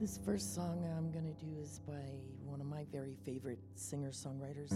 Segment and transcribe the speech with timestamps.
[0.00, 1.92] This first song I'm going to do is by
[2.46, 4.70] one of my very favorite singer songwriters.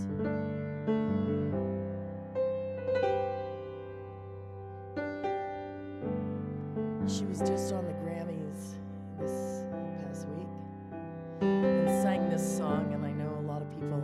[7.10, 8.74] She was just on the Grammys
[9.18, 9.62] this
[10.02, 10.46] past week
[11.40, 14.02] and sang this song, and I know a lot of people,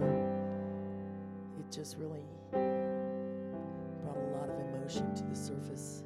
[1.59, 6.02] it just really brought a lot of emotion to the surface.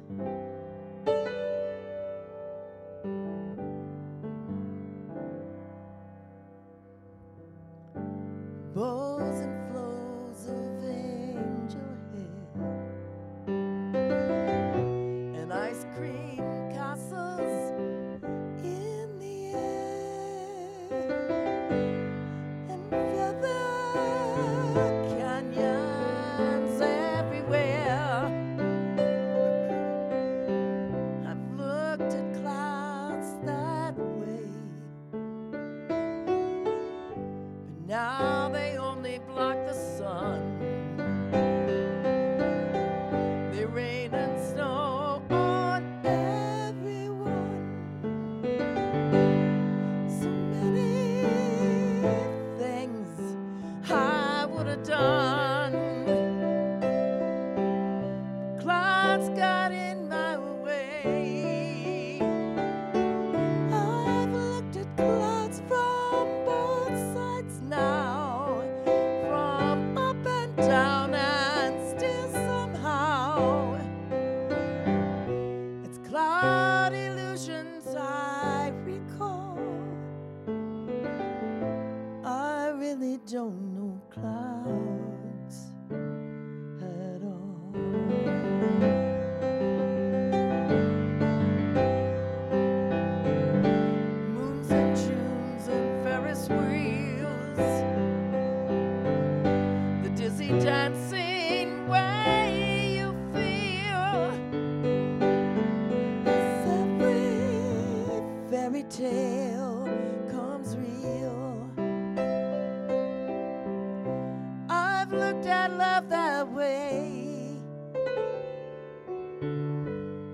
[115.05, 117.59] I've looked at love that way.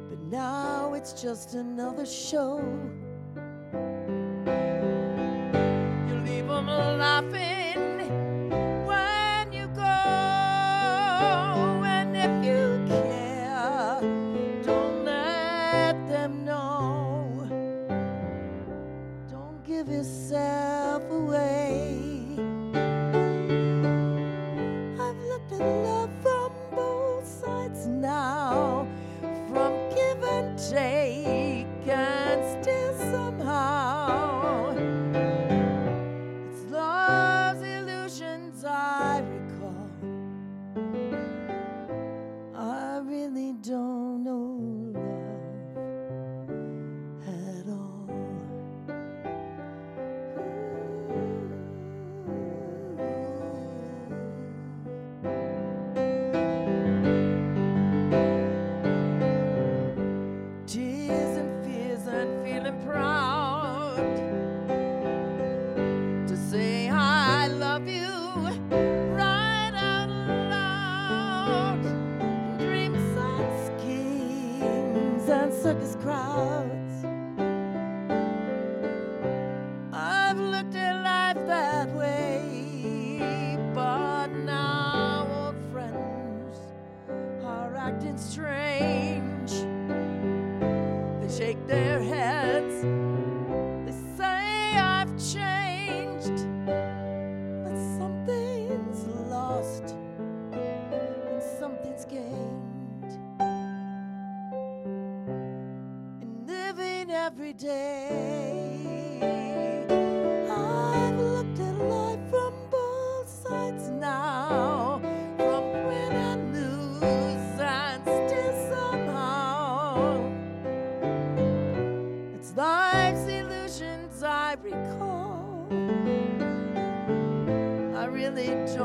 [0.07, 2.63] But now it's just another show.
[6.07, 7.60] You leave them laughing.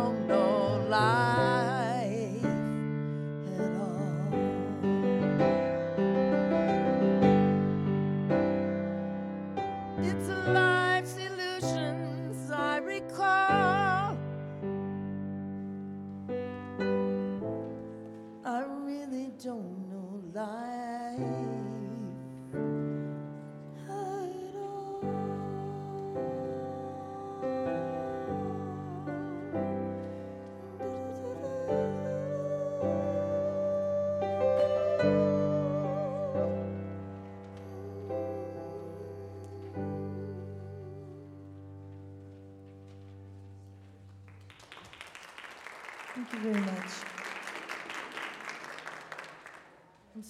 [0.06, 1.55] long, no lie.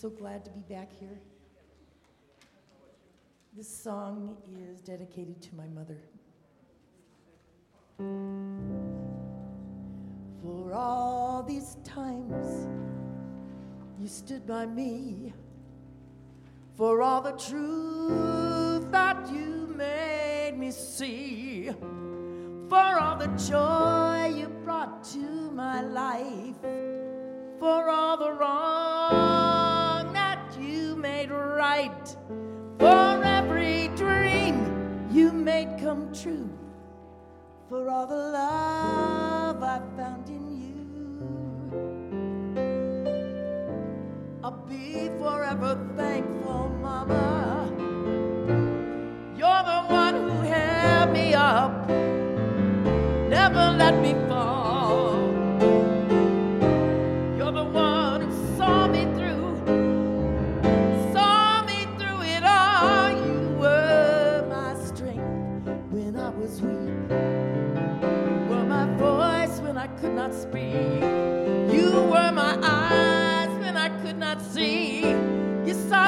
[0.07, 1.19] So glad to be back here.
[3.57, 4.37] This song
[4.71, 5.99] is dedicated to my mother.
[10.45, 12.69] For all these times
[13.99, 15.33] you stood by me,
[16.77, 21.71] for all the truth that you made me see,
[22.69, 26.63] for all the joy you brought to my life,
[27.59, 28.76] for all the wrong
[35.97, 36.51] come true
[37.71, 40.77] for all the love I found in you.
[44.45, 47.73] I'll be forever thankful, Mama.
[49.39, 51.89] You're the one who held me up,
[53.31, 54.13] never let me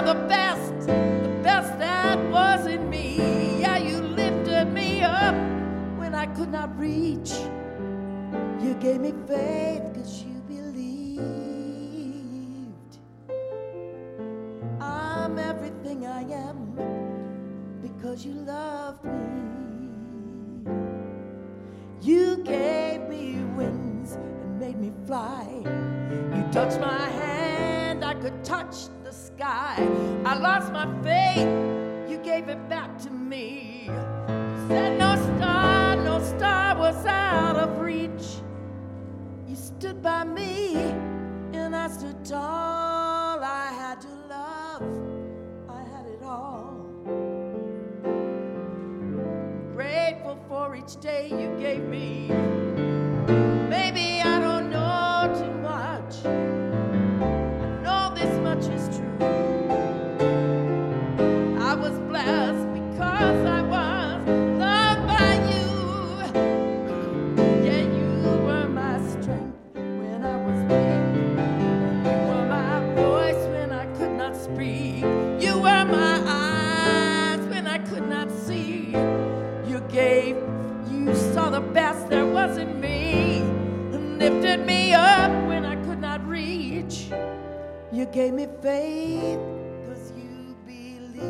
[0.08, 3.60] the best, the best that was in me.
[3.60, 5.34] Yeah, you lifted me up
[5.98, 7.32] when I could not reach.
[8.58, 11.20] You gave me faith because you believed.
[14.80, 16.58] I'm everything I am
[17.82, 19.12] because you loved me.
[22.00, 25.46] You gave me wings and made me fly.
[26.34, 28.88] You touched my hand, I could touch
[29.38, 29.76] sky.
[30.24, 31.46] I lost my faith,
[32.10, 33.84] you gave it back to me.
[33.86, 38.42] You said no star, no star was out of reach.
[39.46, 40.74] You stood by me,
[41.52, 43.38] and I stood tall.
[43.40, 44.82] I had to love,
[45.68, 46.84] I had it all
[49.72, 52.47] grateful for each day you gave me.
[88.12, 89.38] Gave me faith
[89.82, 91.24] because you believed.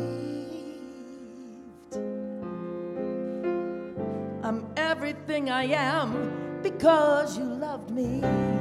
[4.43, 8.58] I'm everything I am because you loved me.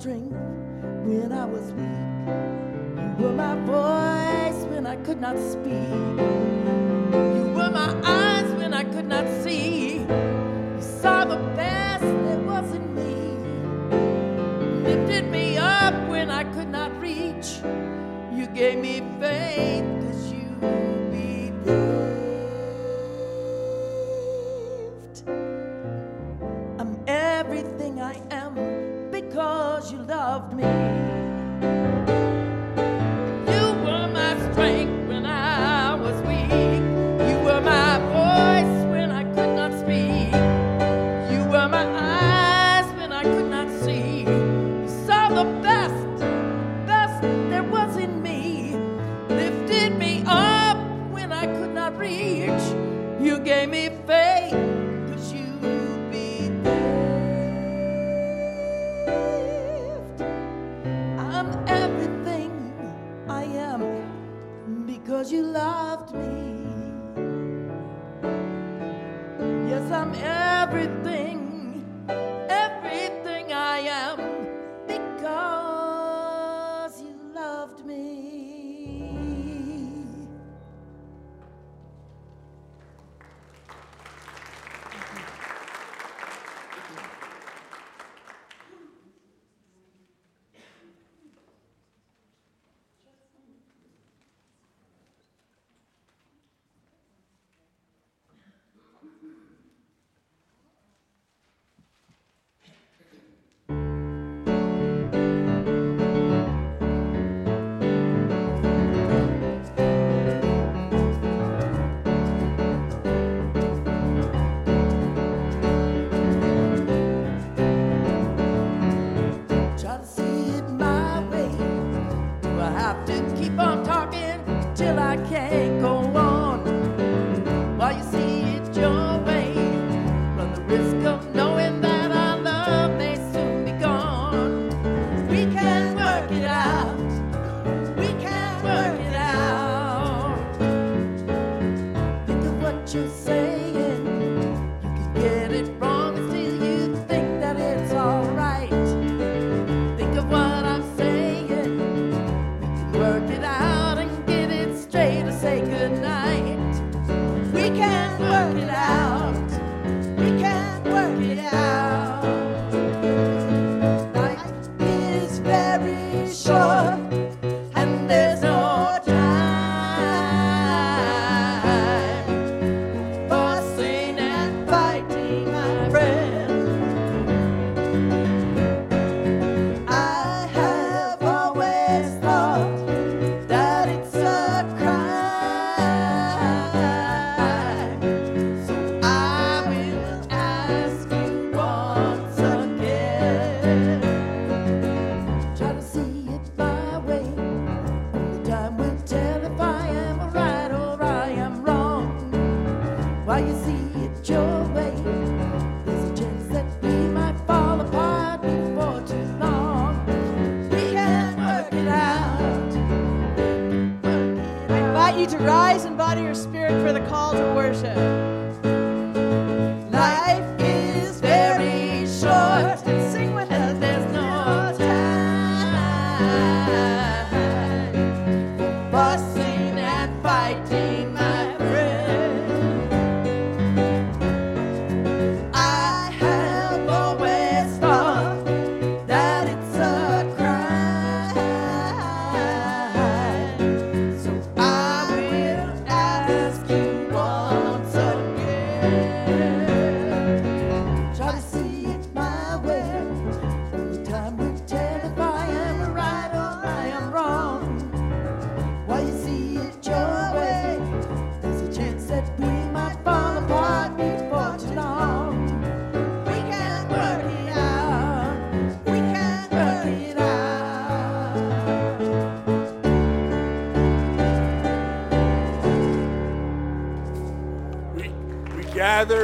[0.00, 0.32] Strength
[1.04, 2.28] when I was weak.
[3.18, 5.90] You were my voice when I could not speak.
[7.36, 9.98] You were my eyes when I could not see.
[9.98, 13.14] You saw the best that was in me.
[14.88, 15.49] Lifted me
[18.60, 19.69] gave me faith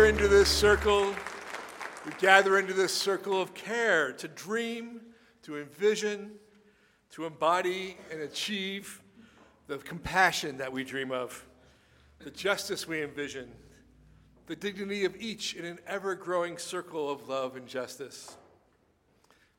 [0.08, 1.12] into this circle,
[2.04, 5.00] we gather into this circle of care to dream,
[5.42, 6.30] to envision,
[7.10, 9.02] to embody and achieve
[9.66, 11.44] the compassion that we dream of,
[12.20, 13.50] the justice we envision,
[14.46, 18.36] the dignity of each in an ever growing circle of love and justice.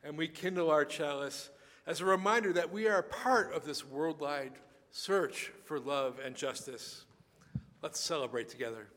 [0.01, 1.49] And we kindle our chalice
[1.85, 4.53] as a reminder that we are part of this worldwide
[4.91, 7.03] search for love and justice.
[7.81, 8.87] Let's celebrate together.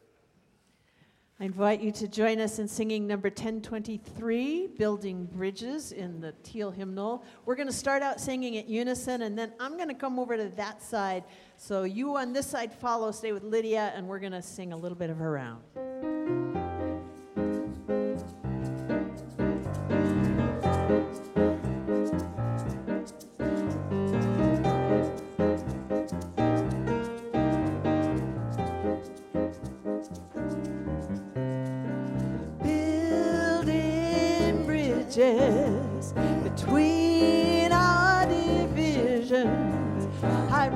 [1.40, 6.70] I invite you to join us in singing number 1023, Building Bridges, in the teal
[6.70, 7.24] hymnal.
[7.46, 10.36] We're going to start out singing at unison, and then I'm going to come over
[10.36, 11.24] to that side.
[11.56, 14.76] So you on this side follow, stay with Lydia, and we're going to sing a
[14.76, 16.59] little bit of her round.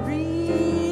[0.02, 0.83] read.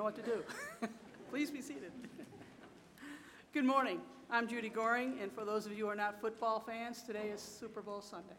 [0.00, 0.42] Know what to do.
[1.30, 1.92] Please be seated.
[3.52, 4.00] Good morning.
[4.30, 7.42] I'm Judy Goring, and for those of you who are not football fans, today is
[7.42, 8.32] Super Bowl Sunday.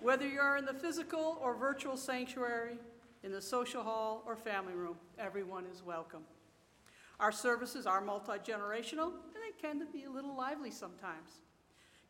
[0.00, 2.78] Whether you're in the physical or virtual sanctuary,
[3.22, 6.24] in the social hall or family room, everyone is welcome.
[7.20, 11.30] Our services are multi generational, and they tend to be a little lively sometimes.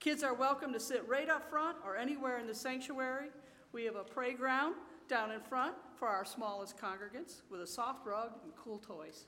[0.01, 3.29] Kids are welcome to sit right up front or anywhere in the sanctuary.
[3.73, 4.77] We have a playground
[5.09, 9.27] down in front for our smallest congregants with a soft rug and cool toys.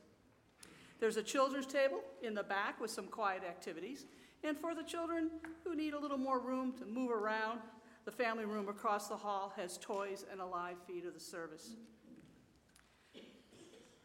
[0.99, 4.07] There's a children's table in the back with some quiet activities.
[4.43, 5.31] And for the children
[5.65, 7.61] who need a little more room to move around,
[8.05, 11.71] the family room across the hall has toys and a live feed of the service.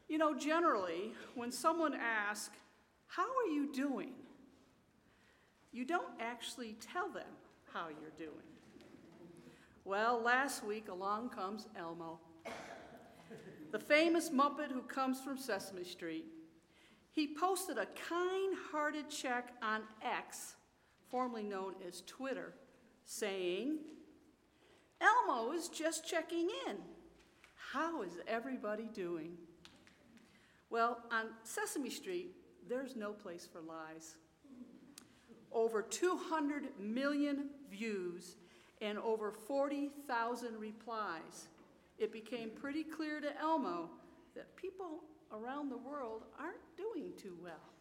[0.08, 2.56] You know, generally, when someone asks,
[3.08, 4.14] How are you doing?
[5.72, 7.28] you don't actually tell them
[7.74, 8.51] how you're doing.
[9.84, 12.20] Well, last week along comes Elmo,
[13.72, 16.26] the famous Muppet who comes from Sesame Street.
[17.12, 20.54] He posted a kind hearted check on X,
[21.10, 22.54] formerly known as Twitter,
[23.06, 23.80] saying,
[25.02, 26.78] Elmo is just checking in.
[27.74, 29.32] How is everybody doing?
[30.70, 32.36] Well, on Sesame Street,
[32.70, 34.14] there's no place for lies.
[35.52, 38.36] Over 200 million views
[38.82, 41.48] and over 40,000 replies,
[42.00, 43.90] it became pretty clear to Elmo
[44.36, 47.72] that people around the world aren't doing too well.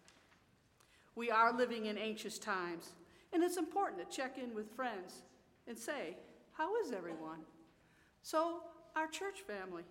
[1.17, 2.91] We are living in anxious times,
[3.33, 5.23] and it's important to check in with friends
[5.67, 6.17] and say,
[6.53, 7.41] How is everyone?
[8.23, 8.61] So,
[8.95, 9.85] our church family,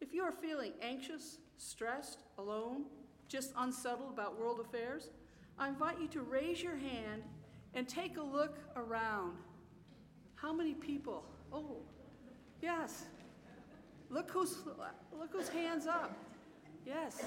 [0.00, 2.84] if you are feeling anxious, stressed, alone,
[3.28, 5.10] just unsettled about world affairs,
[5.58, 7.22] I invite you to raise your hand
[7.74, 9.36] and take a look around
[10.42, 11.24] how many people?
[11.52, 11.76] Oh,
[12.60, 13.04] yes.
[14.10, 14.58] Look who's,
[15.16, 16.12] look whose hands up.
[16.84, 17.22] Yes.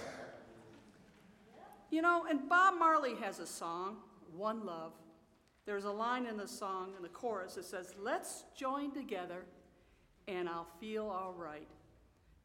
[1.89, 3.95] You know, and Bob Marley has a song,
[4.35, 4.91] One Love.
[5.65, 9.45] There's a line in the song, in the chorus, that says, Let's join together
[10.27, 11.67] and I'll feel all right.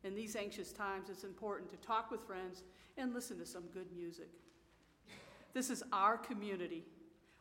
[0.04, 2.62] In these anxious times, it's important to talk with friends
[2.96, 4.28] and listen to some good music.
[5.52, 6.84] This is our community,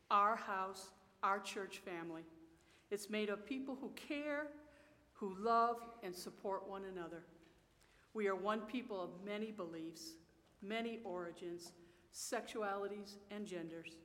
[0.09, 0.89] our house,
[1.21, 2.23] our church family.
[2.91, 4.47] It's made of people who care,
[5.13, 7.23] who love, and support one another.
[8.13, 10.13] We are one people of many beliefs,
[10.61, 11.73] many origins,
[12.13, 13.97] sexualities, and genders.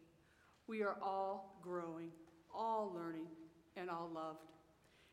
[0.67, 2.11] We are all growing,
[2.55, 3.29] all learning,
[3.77, 4.45] and all loved.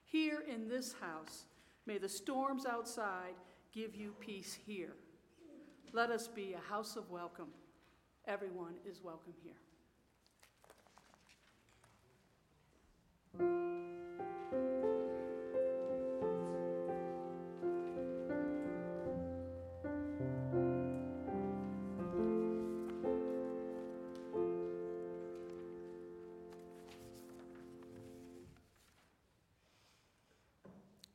[0.03, 1.45] Here in this house,
[1.85, 3.35] may the storms outside
[3.73, 4.93] give you peace here.
[5.93, 7.47] Let us be a house of welcome.
[8.27, 9.53] Everyone is welcome here.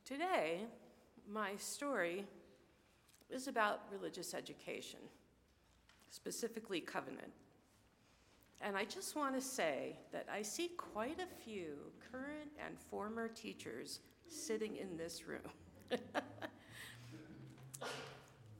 [0.07, 0.61] Today,
[1.29, 2.23] my story
[3.29, 5.01] is about religious education,
[6.09, 7.33] specifically covenant.
[8.61, 11.75] And I just want to say that I see quite a few
[12.11, 15.39] current and former teachers sitting in this room.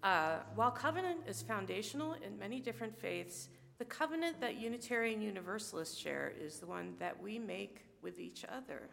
[0.03, 6.33] uh, while covenant is foundational in many different faiths, The covenant that Unitarian Universalists share
[6.39, 8.89] is the one that we make with each other,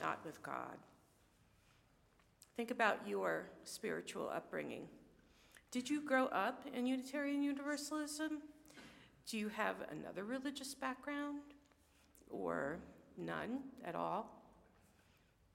[0.00, 0.76] not with God.
[2.56, 4.88] Think about your spiritual upbringing.
[5.70, 8.42] Did you grow up in Unitarian Universalism?
[9.26, 11.40] Do you have another religious background
[12.30, 12.78] or
[13.16, 14.42] none at all?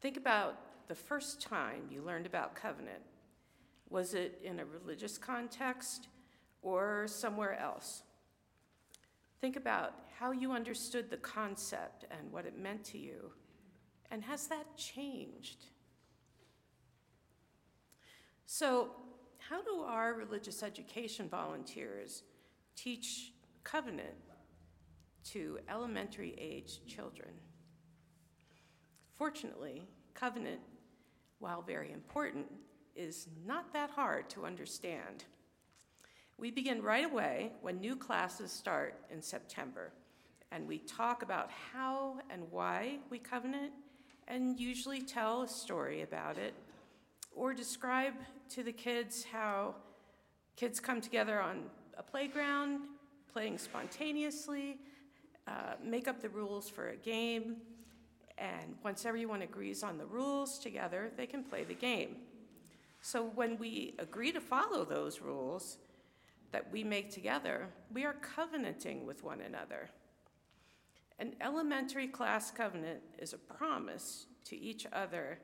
[0.02, 3.02] Think about the first time you learned about covenant.
[3.90, 6.08] Was it in a religious context
[6.62, 8.04] or somewhere else?
[9.42, 13.32] Think about how you understood the concept and what it meant to you.
[14.12, 15.66] And has that changed?
[18.46, 18.92] So,
[19.50, 22.24] how do our religious education volunteers
[22.76, 23.34] teach
[23.66, 24.16] covenant
[25.26, 27.32] to elementary age children?
[29.14, 30.62] Fortunately, covenant,
[31.40, 32.46] while very important,
[32.96, 35.26] is not that hard to understand.
[36.38, 39.92] We begin right away when new classes start in September,
[40.52, 43.74] and we talk about how and why we covenant,
[44.28, 46.54] and usually tell a story about it,
[47.36, 48.14] or describe
[48.50, 49.76] to the kids how
[50.56, 51.64] kids come together on
[51.98, 52.82] a playground,
[53.36, 54.78] playing spontaneously,
[55.46, 57.58] uh, make up the rules for a game,
[58.38, 62.16] and once everyone agrees on the rules together, they can play the game.
[63.02, 65.80] So when we agree to follow those rules,
[66.54, 69.90] that we make together, we are covenanting with one another.
[71.20, 75.40] An elementary class covenant is a promise to each other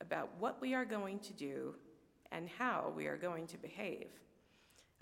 [0.00, 1.76] about what we are going to do
[2.32, 4.08] and how we are going to behave.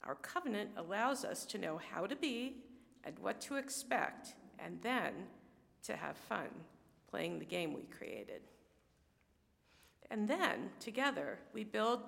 [0.04, 2.56] Our covenant allows us to know how to be
[3.04, 5.12] and what to expect, and then
[5.84, 6.48] to have fun
[7.10, 8.42] playing the game we created.
[10.10, 12.00] And then, together, we build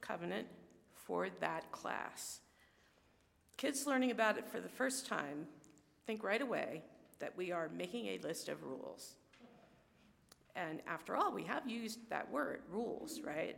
[0.00, 0.46] covenant
[0.94, 2.40] for that class.
[3.56, 5.46] Kids learning about it for the first time
[6.06, 6.82] think right away
[7.18, 9.16] that we are making a list of rules.
[10.54, 13.56] And after all, we have used that word, rules, right?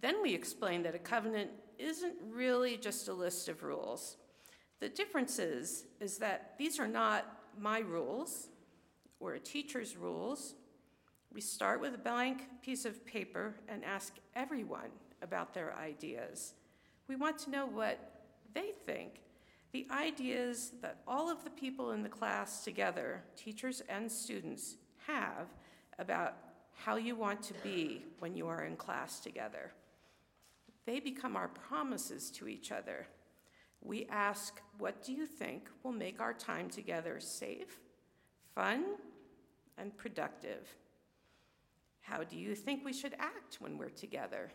[0.00, 4.16] Then we explain that a covenant isn't really just a list of rules.
[4.80, 7.26] The difference is, is that these are not
[7.58, 8.48] my rules
[9.20, 10.54] or a teacher's rules.
[11.32, 14.90] We start with a blank piece of paper and ask everyone
[15.22, 16.54] about their ideas.
[17.08, 17.98] We want to know what
[18.52, 19.20] they think
[19.74, 25.48] the ideas that all of the people in the class together, teachers and students, have
[25.98, 26.36] about
[26.76, 29.72] how you want to be when you are in class together.
[30.86, 33.06] They become our promises to each other.
[33.80, 37.80] We ask, What do you think will make our time together safe,
[38.54, 38.84] fun,
[39.78, 40.68] and productive?
[42.00, 44.52] How do you think we should act when we're together?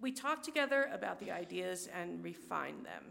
[0.00, 3.04] We talk together about the ideas and refine them.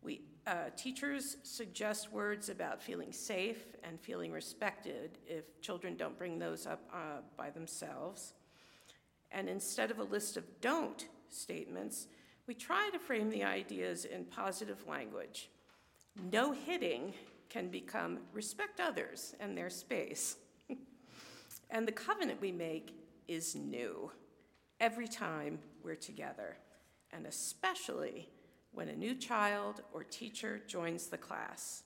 [0.00, 6.38] We, uh, teachers suggest words about feeling safe and feeling respected if children don't bring
[6.38, 8.34] those up uh, by themselves.
[9.34, 12.06] And instead of a list of don't statements,
[12.46, 15.50] we try to frame the ideas in positive language.
[16.30, 17.12] No hitting
[17.48, 20.36] can become respect others and their space.
[21.70, 22.94] and the covenant we make
[23.26, 24.10] is new
[24.78, 26.56] every time we're together,
[27.12, 28.28] and especially
[28.72, 31.82] when a new child or teacher joins the class.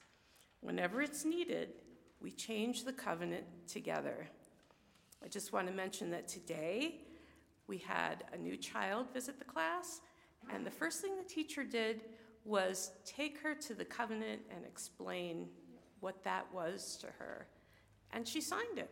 [0.60, 1.70] Whenever it's needed,
[2.20, 4.28] we change the covenant together.
[5.24, 7.00] I just want to mention that today
[7.68, 10.00] we had a new child visit the class,
[10.52, 12.02] and the first thing the teacher did
[12.44, 15.48] was take her to the covenant and explain
[16.00, 17.46] what that was to her.
[18.12, 18.90] And she signed it.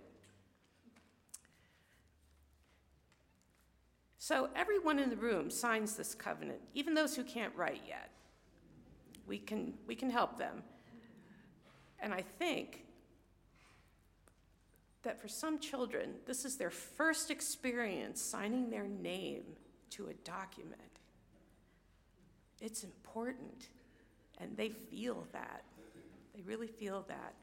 [4.18, 8.10] So everyone in the room signs this covenant, even those who can't write yet.
[9.26, 10.62] We can, we can help them.
[12.00, 12.85] And I think
[15.06, 19.44] that for some children, this is their first experience signing their name
[19.88, 20.80] to a document.
[22.60, 23.68] It's important,
[24.38, 25.62] and they feel that.
[26.34, 27.34] They really feel that.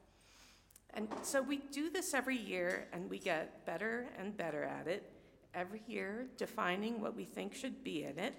[0.94, 5.10] And so we do this every year, and we get better and better at it
[5.54, 8.34] every year defining what we think should be in it.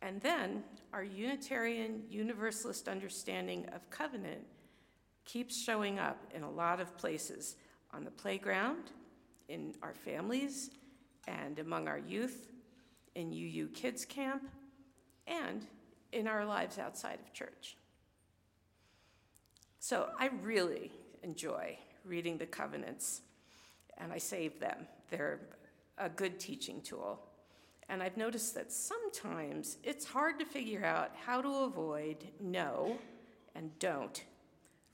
[0.00, 0.64] And then
[0.94, 4.46] our Unitarian Universalist understanding of covenant
[5.26, 7.56] keeps showing up in a lot of places
[7.96, 8.90] on the playground,
[9.48, 10.70] in our families,
[11.26, 12.52] and among our youth,
[13.14, 14.42] in UU Kids Camp,
[15.26, 15.66] and
[16.12, 17.76] in our lives outside of church.
[19.80, 23.22] So I really enjoy reading the covenants,
[23.96, 24.86] and I save them.
[25.10, 25.40] They're
[25.96, 27.20] a good teaching tool.
[27.88, 32.98] And I've noticed that sometimes it's hard to figure out how to avoid no
[33.54, 34.22] and don't.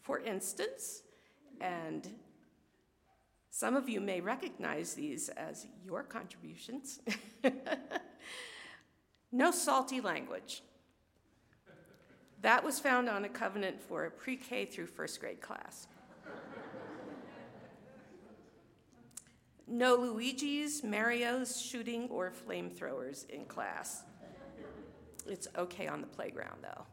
[0.03, 1.03] For instance,
[1.61, 2.09] and
[3.55, 7.01] some of you may recognize these as your contributions.
[9.33, 10.62] no salty language.
[12.41, 15.87] That was found on a covenant for a pre K through first grade class.
[19.69, 24.03] No Luigi's, Mario's, shooting, or flamethrowers in class.
[25.27, 26.87] It's okay on the playground, though.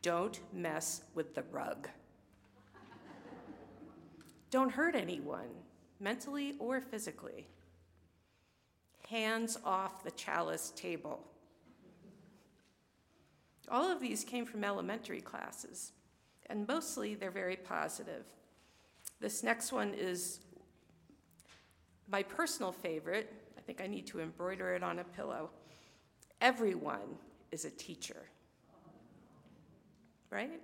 [0.00, 1.86] Don't mess with the rug.
[4.50, 5.50] Don't hurt anyone,
[6.00, 7.46] mentally or physically.
[9.08, 11.20] Hands off the chalice table.
[13.70, 15.92] All of these came from elementary classes,
[16.46, 18.24] and mostly they're very positive.
[19.20, 20.40] This next one is
[22.10, 23.32] my personal favorite.
[23.58, 25.50] I think I need to embroider it on a pillow.
[26.40, 27.18] Everyone
[27.50, 28.28] is a teacher.
[30.30, 30.60] Right?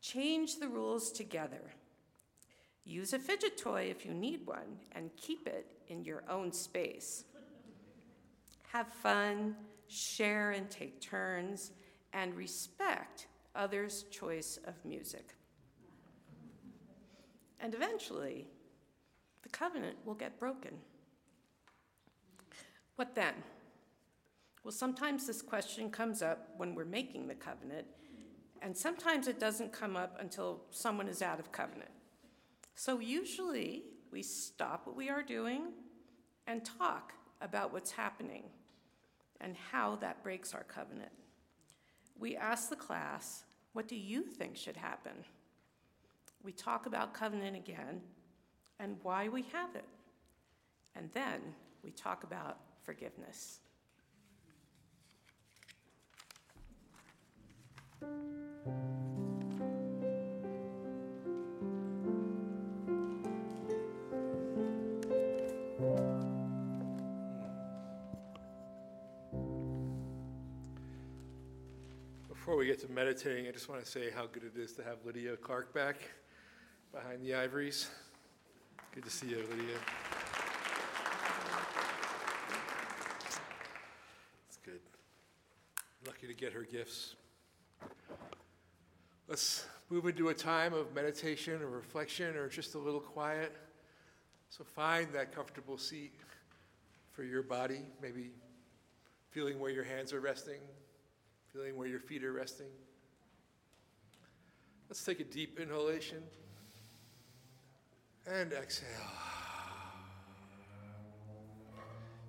[0.00, 1.72] Change the rules together.
[2.86, 7.24] Use a fidget toy if you need one, and keep it in your own space.
[8.68, 9.56] Have fun,
[9.88, 11.72] share and take turns,
[12.12, 15.34] and respect others' choice of music.
[17.58, 18.46] And eventually,
[19.42, 20.74] the covenant will get broken.
[22.94, 23.34] What then?
[24.62, 27.86] Well, sometimes this question comes up when we're making the covenant,
[28.62, 31.90] and sometimes it doesn't come up until someone is out of covenant.
[32.76, 35.72] So usually we stop what we are doing
[36.46, 38.44] and talk about what's happening
[39.40, 41.10] and how that breaks our covenant.
[42.18, 45.24] We ask the class, What do you think should happen?
[46.44, 48.02] We talk about covenant again
[48.78, 49.88] and why we have it.
[50.94, 51.40] And then
[51.82, 53.60] we talk about forgiveness.
[72.46, 74.84] Before we get to meditating, I just want to say how good it is to
[74.84, 75.96] have Lydia Clark back
[76.92, 77.90] behind the ivories.
[78.94, 79.74] Good to see you, Lydia.
[84.46, 84.78] It's good.
[86.06, 87.16] Lucky to get her gifts.
[89.26, 93.56] Let's move into a time of meditation or reflection or just a little quiet.
[94.50, 96.14] So find that comfortable seat
[97.10, 98.30] for your body, maybe
[99.32, 100.60] feeling where your hands are resting,
[101.56, 102.66] feeling where your feet are resting.
[104.88, 106.22] Let's take a deep inhalation
[108.26, 108.90] and exhale.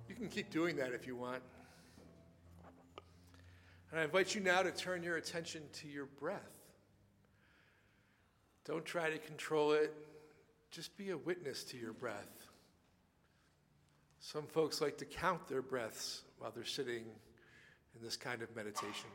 [0.08, 1.42] You can keep doing that if you want.
[3.90, 6.40] And I invite you now to turn your attention to your breath.
[8.64, 9.94] Don't try to control it,
[10.70, 12.48] just be a witness to your breath.
[14.20, 17.04] Some folks like to count their breaths while they're sitting
[17.98, 19.10] in this kind of meditation.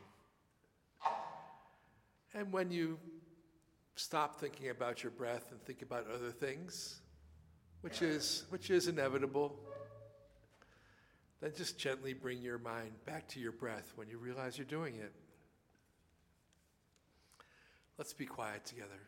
[2.34, 2.98] And when you
[3.96, 7.00] stop thinking about your breath and think about other things,
[7.80, 9.58] which is, which is inevitable,
[11.40, 14.96] then just gently bring your mind back to your breath when you realize you're doing
[14.96, 15.12] it.
[17.98, 19.00] Let's be quiet together.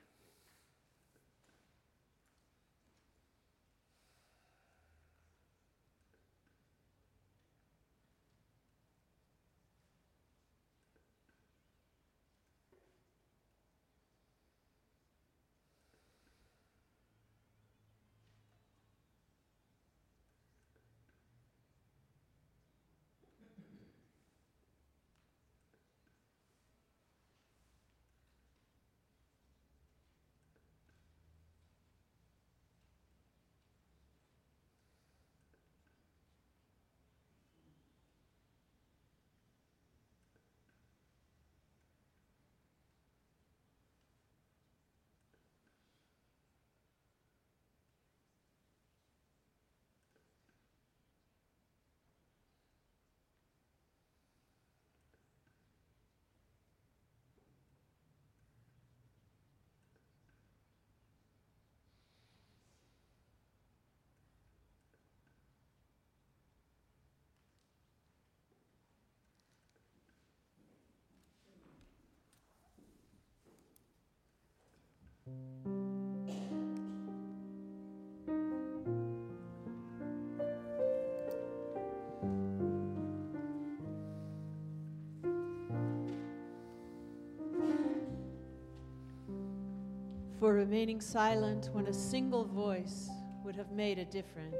[90.46, 93.11] for remaining silent when a single voice
[93.42, 94.55] would have made a difference.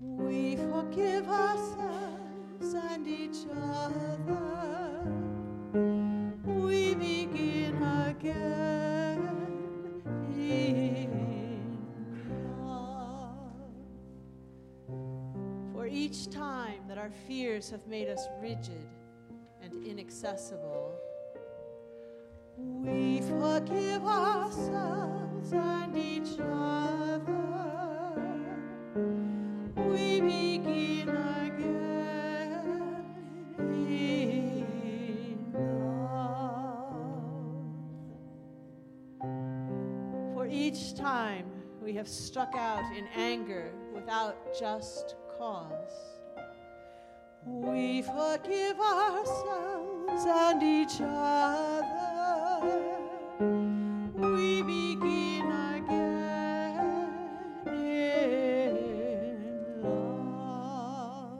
[0.00, 4.91] We forgive ourselves and each other.
[16.12, 18.86] Each time that our fears have made us rigid
[19.62, 20.92] and inaccessible,
[22.58, 27.41] we forgive ourselves and each other.
[42.02, 46.18] Have struck out in anger without just cause,
[47.46, 52.66] we forgive ourselves and each other.
[54.16, 57.12] We begin again
[57.68, 61.38] in love.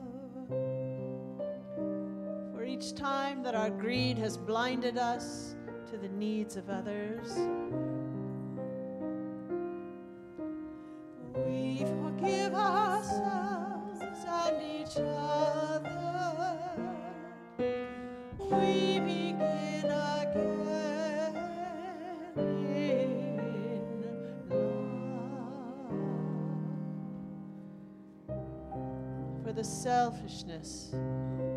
[2.54, 5.56] For each time that our greed has blinded us
[5.90, 7.36] to the needs of others,
[29.82, 30.94] selfishness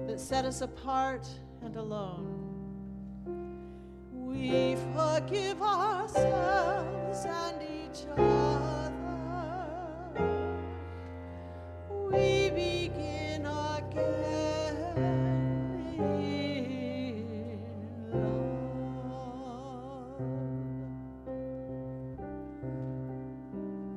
[0.07, 1.27] that set us apart
[1.61, 2.41] and alone,
[4.11, 8.91] we forgive ourselves and each other.
[12.11, 14.75] We begin again
[15.99, 17.59] in
[18.11, 20.17] love.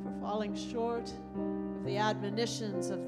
[0.02, 3.07] For falling short of the admonitions of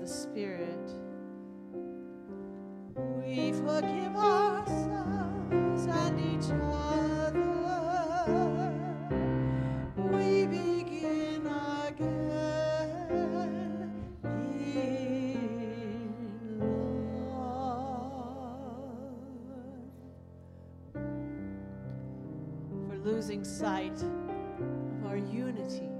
[23.61, 25.91] sight of our unity,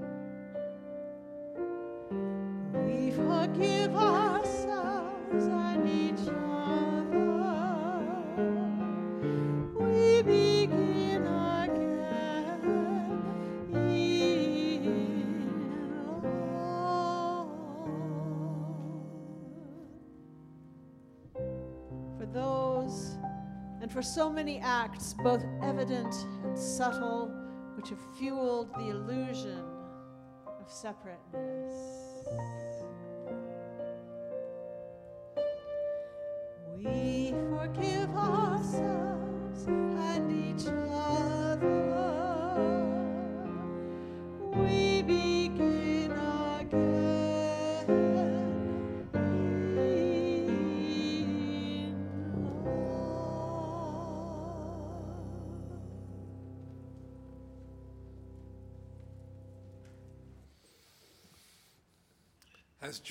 [2.73, 7.21] we forgive ourselves and each other.
[9.79, 12.61] We begin again
[13.75, 14.83] in
[15.95, 17.45] love.
[22.17, 23.19] For those
[23.83, 27.30] and for so many acts, both evident and subtle,
[27.81, 29.63] which have fueled the illusion
[30.45, 31.40] of separateness.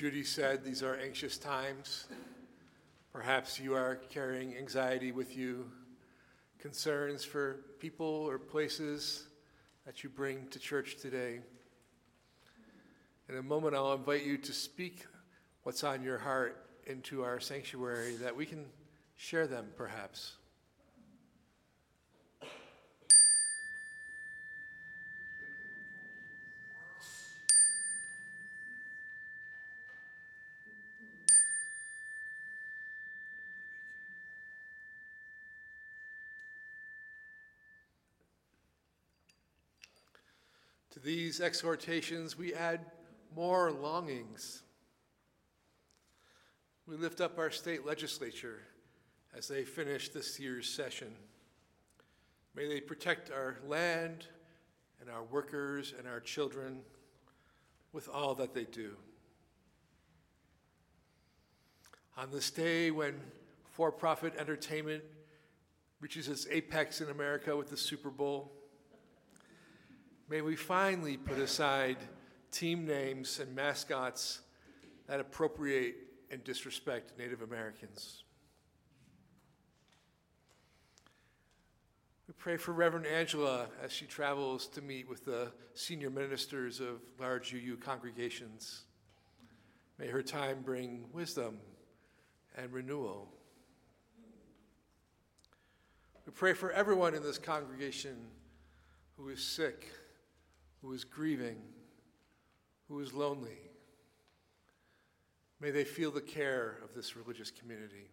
[0.01, 2.07] Judy said, these are anxious times.
[3.13, 5.69] Perhaps you are carrying anxiety with you,
[6.57, 9.27] concerns for people or places
[9.85, 11.41] that you bring to church today.
[13.29, 15.05] In a moment, I'll invite you to speak
[15.61, 18.65] what's on your heart into our sanctuary that we can
[19.17, 20.33] share them, perhaps.
[41.03, 42.85] These exhortations, we add
[43.35, 44.63] more longings.
[46.87, 48.59] We lift up our state legislature
[49.35, 51.13] as they finish this year's session.
[52.55, 54.27] May they protect our land
[54.99, 56.81] and our workers and our children
[57.93, 58.91] with all that they do.
[62.17, 63.19] On this day when
[63.71, 65.03] for profit entertainment
[66.01, 68.51] reaches its apex in America with the Super Bowl,
[70.31, 71.97] May we finally put aside
[72.51, 74.39] team names and mascots
[75.05, 75.95] that appropriate
[76.31, 78.23] and disrespect Native Americans.
[82.29, 87.01] We pray for Reverend Angela as she travels to meet with the senior ministers of
[87.19, 88.83] large UU congregations.
[89.99, 91.57] May her time bring wisdom
[92.55, 93.27] and renewal.
[96.25, 98.15] We pray for everyone in this congregation
[99.17, 99.89] who is sick,
[100.81, 101.57] who is grieving,
[102.87, 103.57] who is lonely.
[105.59, 108.09] May they feel the care of this religious community.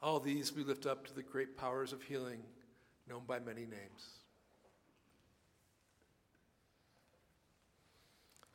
[0.00, 2.40] All these we lift up to the great powers of healing
[3.08, 4.22] known by many names.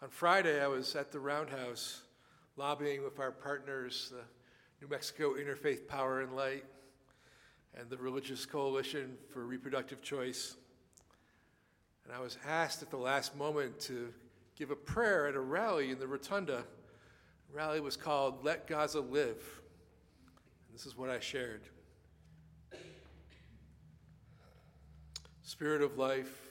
[0.01, 2.01] On Friday, I was at the Roundhouse
[2.55, 4.23] lobbying with our partners, the
[4.81, 6.65] New Mexico Interfaith Power and Light
[7.75, 10.55] and the Religious Coalition for Reproductive Choice.
[12.07, 14.13] And I was asked at the last moment to
[14.55, 16.63] give a prayer at a rally in the Rotunda.
[17.49, 19.61] The rally was called Let Gaza Live.
[20.67, 21.61] And this is what I shared
[25.41, 26.49] Spirit of life,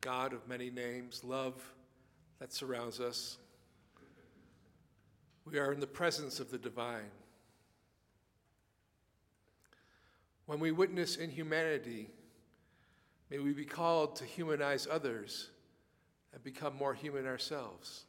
[0.00, 1.54] God of many names, love
[2.38, 3.38] that surrounds us.
[5.44, 7.10] We are in the presence of the divine.
[10.46, 12.10] When we witness inhumanity,
[13.30, 15.50] may we be called to humanize others
[16.32, 18.04] and become more human ourselves.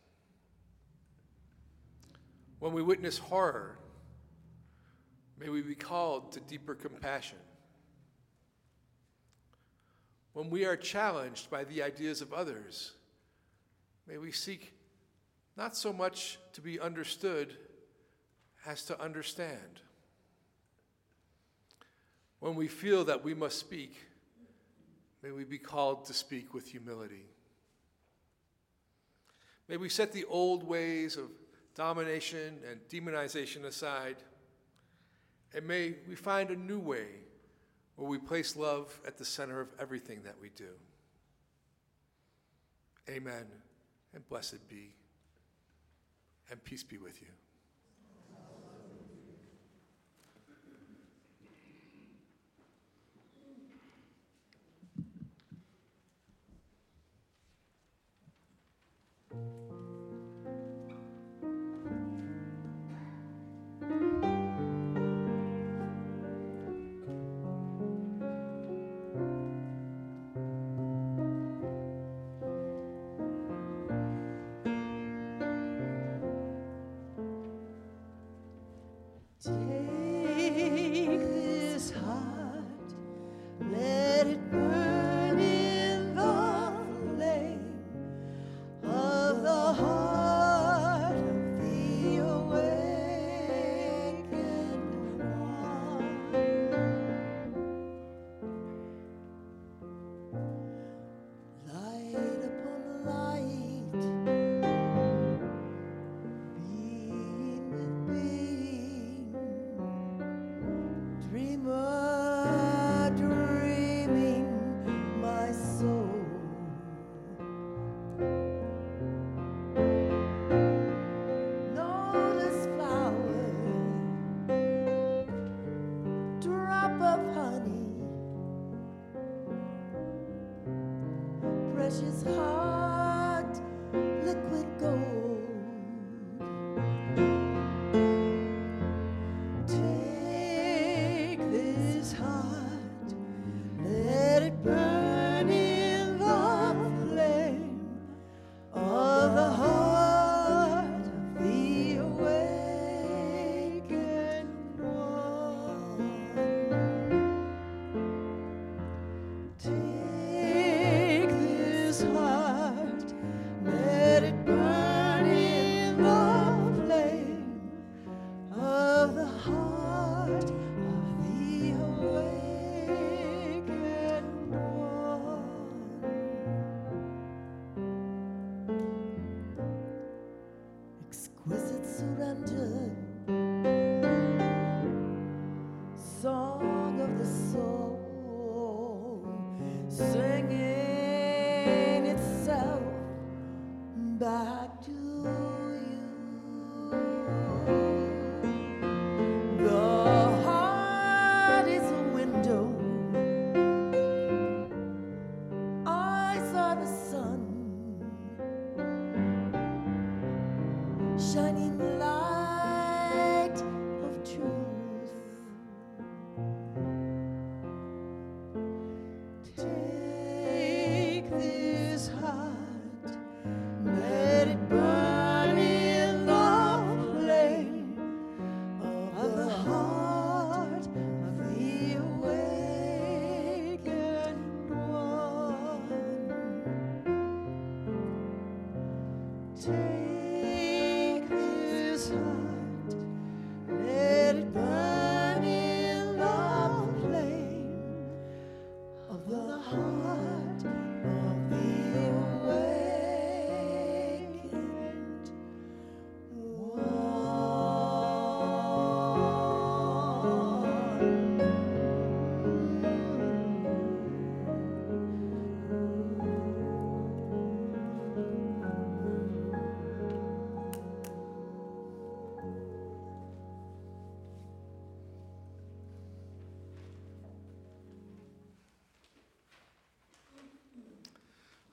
[2.59, 3.77] When we witness horror,
[5.39, 7.37] may we be called to deeper compassion.
[10.33, 12.93] When we are challenged by the ideas of others,
[14.07, 14.73] may we seek
[15.57, 17.55] not so much to be understood
[18.65, 19.81] as to understand.
[22.39, 23.97] When we feel that we must speak,
[25.21, 27.25] may we be called to speak with humility.
[29.67, 31.29] May we set the old ways of
[31.75, 34.17] domination and demonization aside,
[35.53, 37.07] and may we find a new way
[37.95, 40.71] where we place love at the center of everything that we do.
[43.09, 43.45] Amen,
[44.13, 44.93] and blessed be,
[46.49, 47.27] and peace be with you.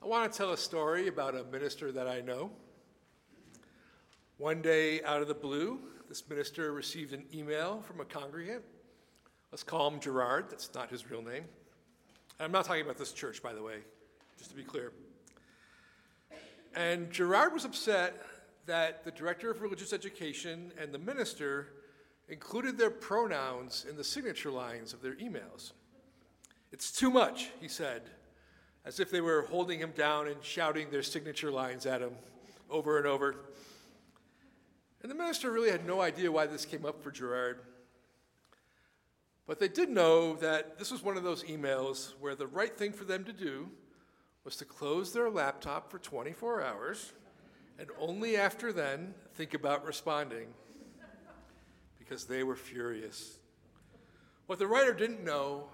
[0.07, 2.49] I want to tell a story about a minister that I know.
[4.37, 8.63] One day, out of the blue, this minister received an email from a congregant.
[9.51, 10.45] Let's call him Gerard.
[10.49, 11.43] That's not his real name.
[12.39, 13.79] I'm not talking about this church, by the way,
[14.37, 14.93] just to be clear.
[16.73, 18.25] And Gerard was upset
[18.65, 21.73] that the director of religious education and the minister
[22.29, 25.73] included their pronouns in the signature lines of their emails.
[26.71, 28.03] It's too much, he said,
[28.87, 32.13] as if they were holding him down and shouting their signature lines at him
[32.69, 33.35] over and over.
[35.01, 37.59] And the minister really had no idea why this came up for Gerard.
[39.45, 42.93] But they did know that this was one of those emails where the right thing
[42.93, 43.69] for them to do
[44.45, 47.11] was to close their laptop for 24 hours
[47.77, 50.47] and only after then think about responding
[51.99, 53.37] because they were furious.
[54.45, 55.65] What the writer didn't know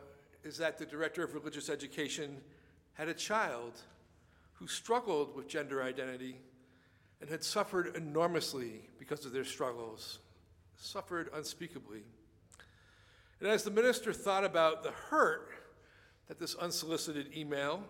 [0.44, 2.42] is that the director of religious education
[2.94, 3.82] had a child
[4.54, 6.38] who struggled with gender identity
[7.20, 10.20] and had suffered enormously because of their struggles,
[10.78, 12.04] suffered unspeakably.
[13.40, 15.50] And as the minister thought about the hurt
[16.28, 17.84] that this unsolicited email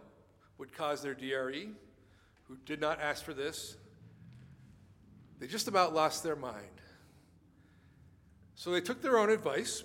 [0.58, 1.70] would cause their DRE,
[2.44, 3.76] who did not ask for this,
[5.40, 6.68] they just about lost their mind.
[8.56, 9.84] So they took their own advice,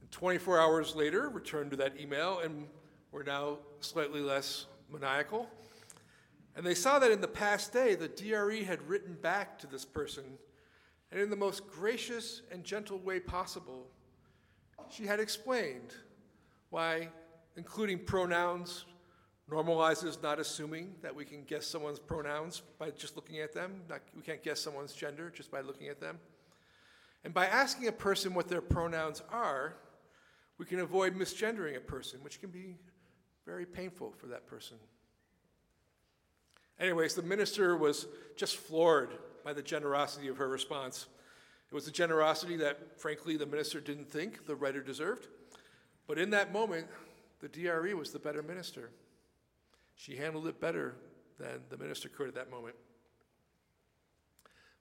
[0.00, 2.66] and 24 hours later returned to that email and
[3.16, 5.48] were now slightly less maniacal.
[6.54, 9.86] And they saw that in the past day, the DRE had written back to this
[9.86, 10.24] person,
[11.10, 13.86] and in the most gracious and gentle way possible,
[14.90, 15.94] she had explained
[16.68, 17.08] why
[17.56, 18.84] including pronouns
[19.50, 23.80] normalizes not assuming that we can guess someone's pronouns by just looking at them.
[23.88, 26.18] Not, we can't guess someone's gender just by looking at them.
[27.24, 29.76] And by asking a person what their pronouns are,
[30.58, 32.76] we can avoid misgendering a person, which can be
[33.46, 34.76] very painful for that person.
[36.78, 41.06] Anyways, the minister was just floored by the generosity of her response.
[41.70, 45.28] It was a generosity that, frankly, the minister didn't think the writer deserved.
[46.06, 46.86] But in that moment,
[47.40, 48.90] the DRE was the better minister.
[49.94, 50.96] She handled it better
[51.38, 52.76] than the minister could at that moment.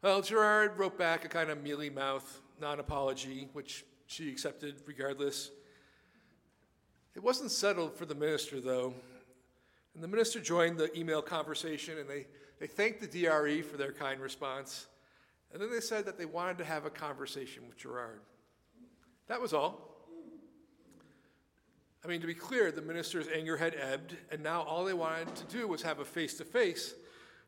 [0.02, 5.52] Well, Gerard wrote back a kind of mealy mouth non apology, which she accepted regardless.
[7.16, 8.94] It wasn't settled for the minister, though.
[9.94, 12.28] And the minister joined the email conversation and they,
[12.60, 14.88] they thanked the DRE for their kind response.
[15.54, 18.20] And then they said that they wanted to have a conversation with Gerard.
[19.28, 19.96] That was all.
[22.04, 25.34] I mean, to be clear, the minister's anger had ebbed, and now all they wanted
[25.38, 26.94] to do was have a face to face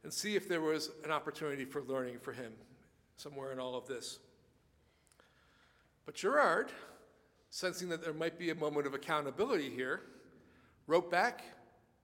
[0.03, 2.53] and see if there was an opportunity for learning for him
[3.17, 4.19] somewhere in all of this.
[6.05, 6.71] But Gerard,
[7.49, 10.01] sensing that there might be a moment of accountability here,
[10.85, 11.43] wrote back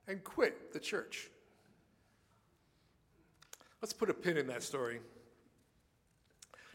[0.07, 1.29] and quit the church.
[3.81, 4.99] Let's put a pin in that story.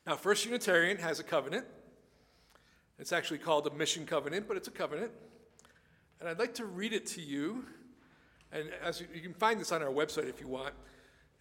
[0.07, 1.67] Now, First Unitarian has a covenant.
[2.99, 5.13] It's actually called a mission covenant, but it's a covenant.
[6.21, 7.65] And I'd like to read it to you.
[8.53, 10.75] And as you, you can find this on our website if you want.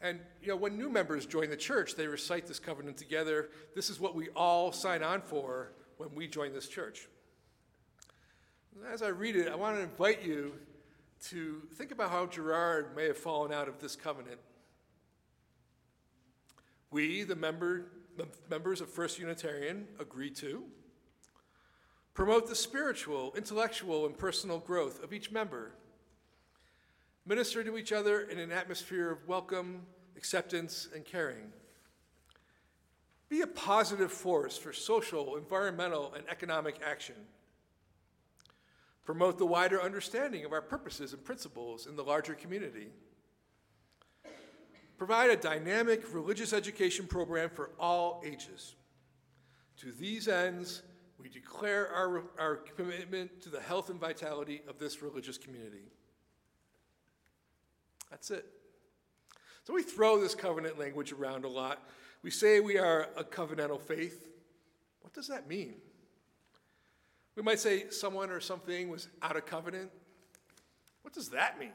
[0.01, 3.49] And you know, when new members join the church, they recite this covenant together.
[3.75, 7.07] This is what we all sign on for when we join this church.
[8.85, 10.53] As I read it, I want to invite you
[11.29, 14.39] to think about how Gerard may have fallen out of this covenant.
[16.91, 17.87] We, the, member,
[18.49, 20.63] members of First Unitarian, agree to
[22.13, 25.71] promote the spiritual, intellectual, and personal growth of each member
[27.25, 29.81] minister to each other in an atmosphere of welcome,
[30.15, 31.51] acceptance, and caring.
[33.27, 37.15] Be a positive force for social, environmental, and economic action.
[39.07, 42.87] Promote the wider understanding of our purposes and principles in the larger community.
[44.97, 48.75] Provide a dynamic religious education program for all ages.
[49.77, 50.81] To these ends,
[51.17, 55.85] we declare our, our commitment to the health and vitality of this religious community.
[58.11, 58.45] That's it.
[59.63, 61.81] So we throw this covenant language around a lot.
[62.23, 64.27] We say we are a covenantal faith.
[64.99, 65.75] What does that mean?
[67.37, 69.91] We might say someone or something was out of covenant.
[71.03, 71.71] What does that mean?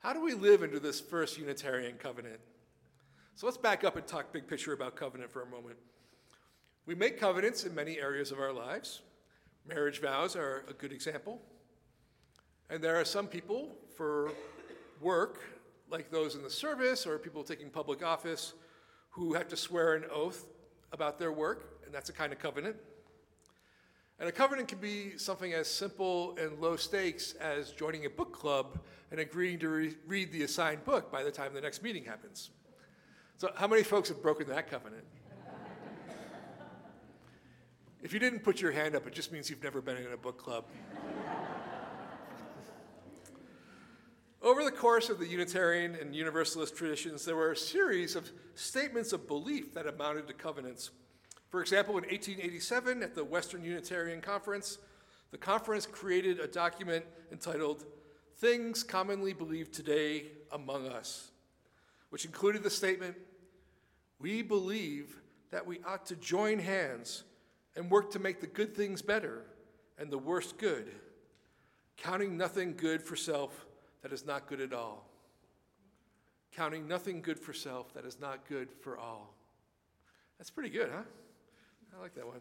[0.00, 2.38] How do we live into this first Unitarian covenant?
[3.34, 5.76] So let's back up and talk big picture about covenant for a moment.
[6.84, 9.00] We make covenants in many areas of our lives.
[9.66, 11.40] Marriage vows are a good example.
[12.68, 14.32] And there are some people for
[15.00, 15.40] work,
[15.90, 18.52] like those in the service or people taking public office,
[19.08, 20.44] who have to swear an oath
[20.92, 22.76] about their work, and that's a kind of covenant.
[24.20, 28.32] And a covenant can be something as simple and low stakes as joining a book
[28.32, 28.78] club
[29.12, 32.50] and agreeing to re- read the assigned book by the time the next meeting happens.
[33.36, 35.04] So, how many folks have broken that covenant?
[38.02, 40.16] if you didn't put your hand up, it just means you've never been in a
[40.16, 40.64] book club.
[44.42, 49.12] Over the course of the Unitarian and Universalist traditions, there were a series of statements
[49.12, 50.90] of belief that amounted to covenants.
[51.50, 54.78] For example, in 1887 at the Western Unitarian Conference,
[55.30, 57.84] the conference created a document entitled
[58.36, 61.30] Things Commonly Believed Today Among Us,
[62.10, 63.16] which included the statement
[64.18, 65.20] We believe
[65.50, 67.24] that we ought to join hands
[67.76, 69.44] and work to make the good things better
[69.98, 70.90] and the worst good,
[71.96, 73.66] counting nothing good for self
[74.02, 75.08] that is not good at all,
[76.52, 79.34] counting nothing good for self that is not good for all.
[80.38, 81.02] That's pretty good, huh?
[81.98, 82.40] I like that one.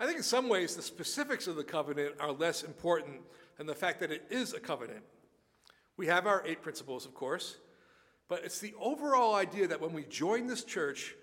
[0.00, 3.20] I think in some ways the specifics of the covenant are less important
[3.56, 5.04] than the fact that it is a covenant.
[5.96, 7.56] We have our eight principles, of course,
[8.28, 11.14] but it's the overall idea that when we join this church,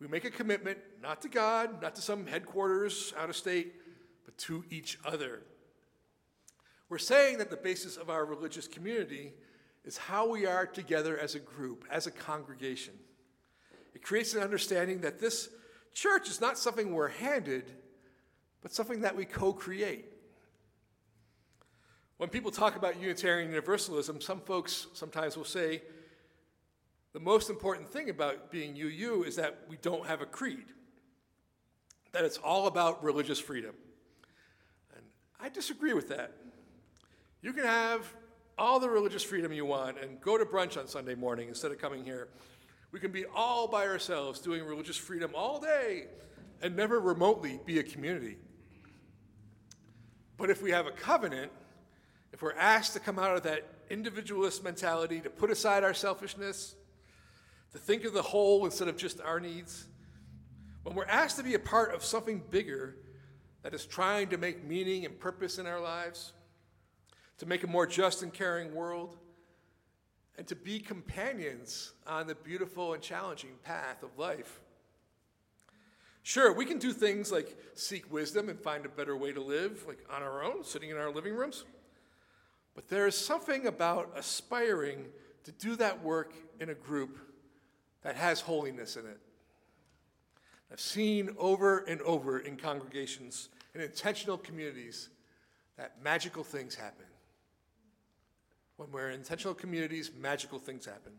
[0.00, 3.74] we make a commitment not to God, not to some headquarters out of state,
[4.24, 5.42] but to each other.
[6.88, 9.32] We're saying that the basis of our religious community
[9.84, 12.94] is how we are together as a group, as a congregation.
[13.94, 15.48] It creates an understanding that this
[15.94, 17.70] Church is not something we're handed,
[18.62, 20.06] but something that we co create.
[22.16, 25.82] When people talk about Unitarian Universalism, some folks sometimes will say
[27.12, 30.66] the most important thing about being UU is that we don't have a creed,
[32.12, 33.74] that it's all about religious freedom.
[34.94, 35.04] And
[35.40, 36.32] I disagree with that.
[37.42, 38.06] You can have
[38.56, 41.78] all the religious freedom you want and go to brunch on Sunday morning instead of
[41.78, 42.28] coming here
[42.92, 46.04] we can be all by ourselves doing religious freedom all day
[46.60, 48.36] and never remotely be a community.
[50.36, 51.50] But if we have a covenant,
[52.32, 56.74] if we're asked to come out of that individualist mentality, to put aside our selfishness,
[57.72, 59.86] to think of the whole instead of just our needs,
[60.82, 62.96] when we're asked to be a part of something bigger
[63.62, 66.32] that is trying to make meaning and purpose in our lives,
[67.38, 69.16] to make a more just and caring world,
[70.38, 74.60] and to be companions on the beautiful and challenging path of life.
[76.22, 79.84] Sure, we can do things like seek wisdom and find a better way to live,
[79.86, 81.64] like on our own, sitting in our living rooms.
[82.74, 85.06] But there is something about aspiring
[85.44, 87.18] to do that work in a group
[88.02, 89.18] that has holiness in it.
[90.70, 95.10] I've seen over and over in congregations and intentional communities
[95.76, 97.04] that magical things happen.
[98.82, 101.12] When we're in intentional communities, magical things happen.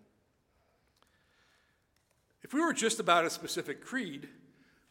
[2.42, 4.28] If we were just about a specific creed,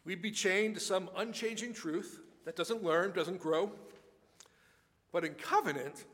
[0.05, 3.71] we'd be chained to some unchanging truth that doesn't learn, doesn't grow.
[5.11, 6.05] But in covenant,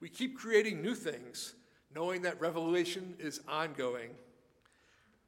[0.00, 1.52] we keep creating new things,
[1.94, 4.08] knowing that revelation is ongoing.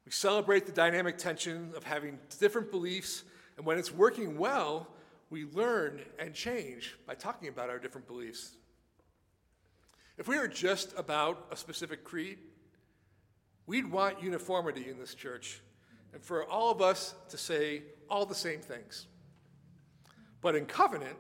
[0.07, 3.25] We celebrate the dynamic tension of having different beliefs,
[3.59, 4.89] and when it's working well,
[5.29, 8.57] we learn and change by talking about our different beliefs.
[10.19, 12.39] If we were just about a specific creed,
[13.67, 15.61] we'd want uniformity in this church
[16.13, 19.07] and for all of us to say all the same things.
[20.41, 21.17] But in covenant,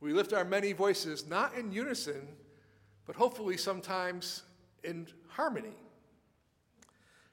[0.00, 2.28] we lift our many voices not in unison,
[3.06, 4.44] but hopefully sometimes
[4.84, 5.76] in harmony.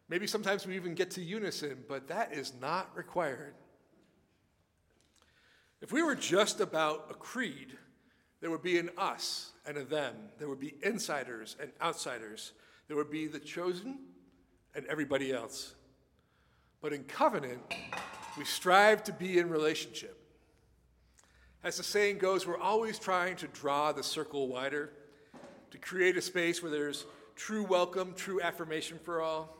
[0.10, 3.54] Maybe sometimes we even get to unison, but that is not required.
[5.82, 7.78] If we were just about a creed,
[8.44, 10.14] there would be an us and a them.
[10.38, 12.52] There would be insiders and outsiders.
[12.90, 14.00] There would be the chosen
[14.76, 15.76] and everybody else.
[16.82, 17.62] But in covenant,
[18.38, 20.20] we strive to be in relationship.
[21.64, 24.92] As the saying goes, we're always trying to draw the circle wider,
[25.72, 27.06] to create a space where there's
[27.38, 29.58] true welcome, true affirmation for all.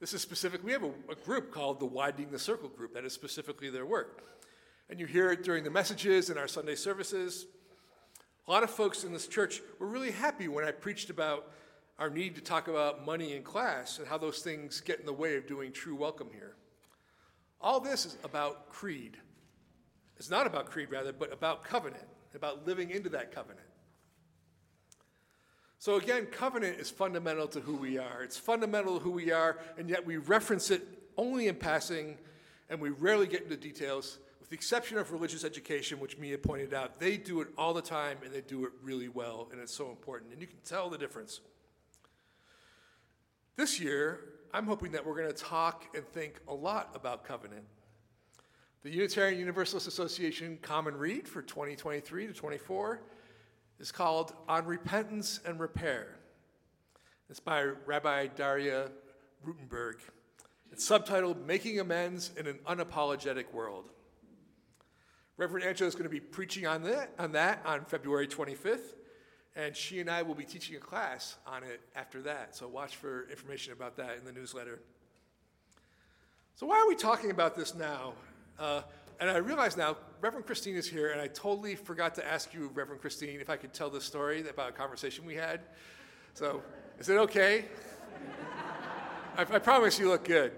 [0.00, 0.64] This is specific.
[0.64, 2.94] We have a, a, group called the Widening the Circle group.
[2.94, 4.24] That is specifically their work.
[4.88, 7.46] And you hear it during the messages in our Sunday services.
[8.50, 11.52] A lot of folks in this church were really happy when I preached about
[12.00, 15.12] our need to talk about money in class and how those things get in the
[15.12, 16.56] way of doing true welcome here.
[17.60, 19.16] All this is about creed.
[20.16, 22.02] It's not about creed, rather, but about covenant,
[22.34, 23.68] about living into that covenant.
[25.78, 28.24] So, again, covenant is fundamental to who we are.
[28.24, 30.82] It's fundamental to who we are, and yet we reference it
[31.16, 32.18] only in passing,
[32.68, 34.18] and we rarely get into details
[34.50, 38.18] the exception of religious education, which Mia pointed out, they do it all the time
[38.24, 40.32] and they do it really well, and it's so important.
[40.32, 41.40] And you can tell the difference.
[43.54, 44.20] This year,
[44.52, 47.62] I'm hoping that we're going to talk and think a lot about covenant.
[48.82, 53.02] The Unitarian Universalist Association Common Read for 2023 to 24
[53.78, 56.16] is called On Repentance and Repair.
[57.28, 58.90] It's by Rabbi Danya
[59.46, 59.98] Ruttenberg.
[60.72, 63.90] It's subtitled Making Amends in an Unapologetic World.
[65.40, 68.92] Reverend Angela is going to be preaching on that, on that on February 25th,
[69.56, 72.54] and she and I will be teaching a class on it after that.
[72.54, 74.80] So watch for information about that in the newsletter.
[76.56, 78.12] So, why are we talking about this now?
[78.58, 78.82] Uh,
[79.18, 82.70] and I realize now, Reverend Christine is here, and I totally forgot to ask you,
[82.74, 85.60] Reverend Christine, if I could tell this story about a conversation we had.
[86.34, 86.62] So,
[86.98, 87.64] is it okay?
[89.38, 90.52] I, I promise you look good.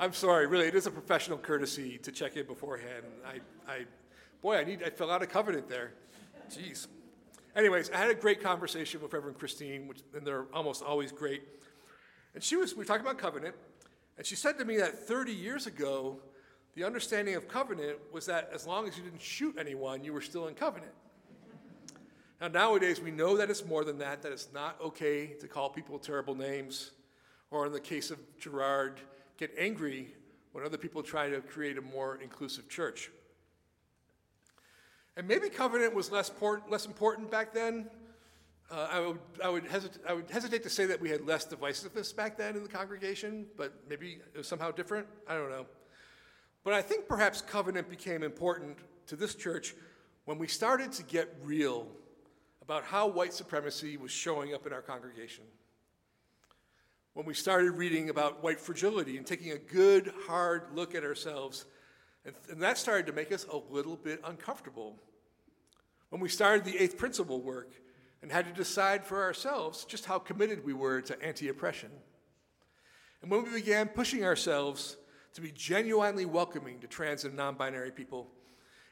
[0.00, 3.04] I'm sorry, really, it is a professional courtesy to check in beforehand.
[3.22, 3.40] I,
[3.70, 3.84] I,
[4.40, 5.92] boy, I need, I fill out a covenant there.
[6.50, 6.86] Jeez.
[7.54, 11.42] Anyways, I had a great conversation with Reverend Christine, which, and they're almost always great.
[12.32, 13.54] And she was, we were talking about covenant,
[14.16, 16.16] and she said to me that 30 years ago,
[16.74, 20.22] the understanding of covenant was that as long as you didn't shoot anyone, you were
[20.22, 20.92] still in covenant.
[22.40, 25.68] Now, nowadays, we know that it's more than that, that it's not okay to call
[25.68, 26.92] people terrible names,
[27.50, 28.98] or in the case of Gerard,
[29.40, 30.14] get angry
[30.52, 33.10] when other people try to create a more inclusive church.
[35.16, 37.88] And maybe covenant was less, port, less important back then.
[38.70, 41.46] Uh, I, would, I, would hesitate, I would hesitate to say that we had less
[41.46, 45.06] divisiveness back then in the congregation, but maybe it was somehow different.
[45.26, 45.66] I don't know.
[46.62, 48.76] But I think perhaps covenant became important
[49.06, 49.74] to this church
[50.26, 51.88] when we started to get real
[52.62, 55.44] about how white supremacy was showing up in our congregation
[57.14, 61.66] when we started reading about white fragility and taking a good, hard look at ourselves.
[62.24, 64.96] And, and, that started to make us a little bit uncomfortable.
[66.10, 67.72] When we started the eighth principle work
[68.22, 71.90] and had to decide for ourselves just how committed we were to anti oppression.
[73.22, 74.96] And when we began pushing ourselves
[75.34, 78.28] to be genuinely welcoming to trans and non binary people.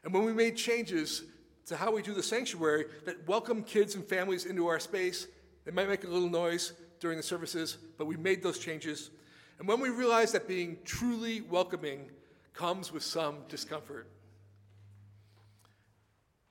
[0.05, 1.25] And when we made changes
[1.67, 5.27] to how we do the sanctuary that welcome kids and families into our space,
[5.65, 9.11] they might make a little noise, during the services, but we made those changes.
[9.59, 12.11] And when we realized that being truly welcoming
[12.55, 14.09] comes with some discomfort.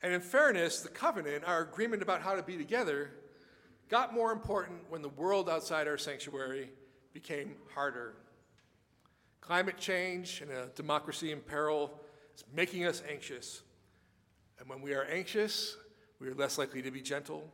[0.02, 3.12] And in fairness, the covenant, our agreement about how to be together,
[3.90, 6.70] got more important when the world outside our sanctuary
[7.14, 8.14] became harder.
[9.42, 12.00] Climate change and a democracy in peril
[12.36, 13.64] is making us anxious.
[14.60, 15.78] And when we are anxious,
[16.20, 17.50] we are less likely to be gentle,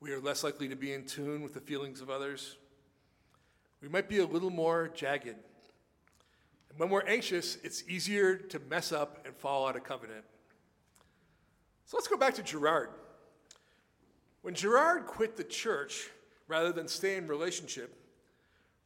[0.00, 2.56] we are less likely to be in tune with the feelings of others.
[3.82, 5.36] We might be a little more jagged.
[6.70, 10.24] And when we're anxious, it's easier to mess up and fall out of covenant.
[11.86, 12.90] So let's go back to Gerard.
[14.42, 16.10] When Gerard quit the church
[16.46, 17.94] rather than stay in relationship,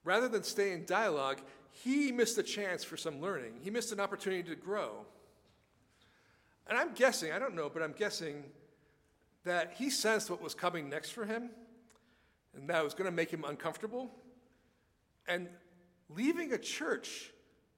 [0.05, 1.41] rather than stay in dialogue,
[1.71, 3.55] he missed a chance for some learning.
[3.63, 5.05] He missed an opportunity to grow.
[6.69, 8.45] And I'm guessing, I don't know, but I'm guessing
[9.45, 11.51] that he sensed what was coming next for him
[12.55, 14.11] and that was going to make him uncomfortable.
[15.26, 15.49] And
[16.09, 17.30] leaving a church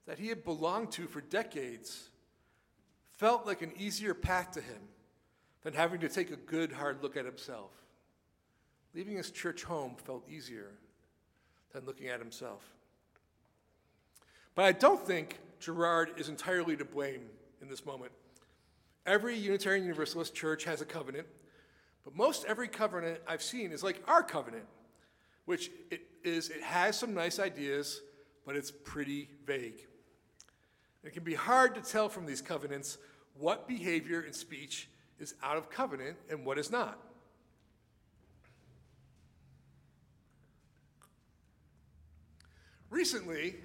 [0.07, 2.09] that he had belonged to for decades
[3.13, 4.81] felt like an easier path to him
[5.63, 7.71] than having to take a good, hard look at himself.
[8.95, 10.73] Leaving his church home felt easier
[11.73, 12.63] than looking at himself.
[14.55, 17.23] But I don't think Gerard is entirely to blame
[17.61, 18.13] in this moment.
[19.07, 21.27] Every Unitarian Universalist church has a covenant
[22.05, 24.67] but most every covenant I've seen is like our covenant,
[25.47, 28.03] which it is it has some nice ideas,
[28.47, 29.87] but it's pretty vague.
[31.03, 32.99] It can be hard to tell from these covenants
[33.39, 34.89] what behavior and speech
[35.19, 36.99] is out of covenant and what is not.
[42.91, 43.57] Recently,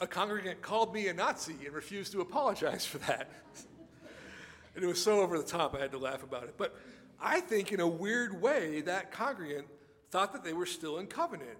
[0.00, 3.30] a congregant called me a Nazi and refused to apologize for that.
[4.74, 6.54] and it was so over the top, I had to laugh about it.
[6.56, 6.76] But
[7.20, 9.66] I think, in a weird way, that congregant
[10.10, 11.58] thought that they were still in covenant.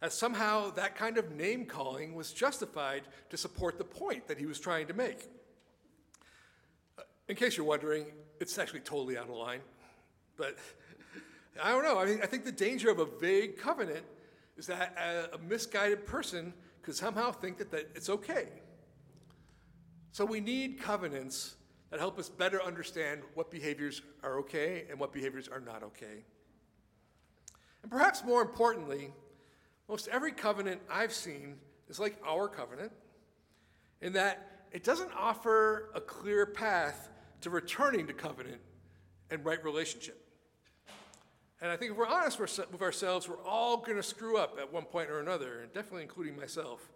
[0.00, 4.46] That somehow that kind of name calling was justified to support the point that he
[4.46, 5.28] was trying to make.
[7.28, 8.06] In case you're wondering,
[8.40, 9.60] it's actually totally out of line.
[10.36, 10.56] But
[11.62, 11.98] I don't know.
[11.98, 14.04] I mean, I think the danger of a vague covenant
[14.56, 14.96] is that
[15.32, 16.52] a, misguided person
[16.82, 18.48] could somehow think that, that it's okay.
[20.12, 21.54] So we need covenants
[21.90, 26.24] that help us better understand what behaviors are okay and what behaviors are not okay.
[27.82, 29.12] And perhaps more importantly,
[29.88, 31.56] most every covenant I've seen
[31.88, 32.92] is like our covenant
[34.00, 37.10] in that it doesn't offer a clear path
[37.40, 38.60] to returning to covenant
[39.30, 40.16] and right relationship.
[41.60, 44.72] And I think if we're honest with ourselves, we're all going to screw up at
[44.72, 46.88] one point or another, and definitely including myself.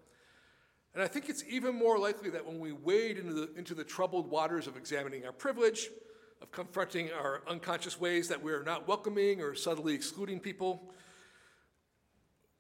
[0.94, 3.82] And I think it's even more likely that when we wade into the, into the
[3.82, 5.88] troubled waters of examining our privilege,
[6.40, 10.92] of confronting our unconscious ways that we are not welcoming or subtly excluding people,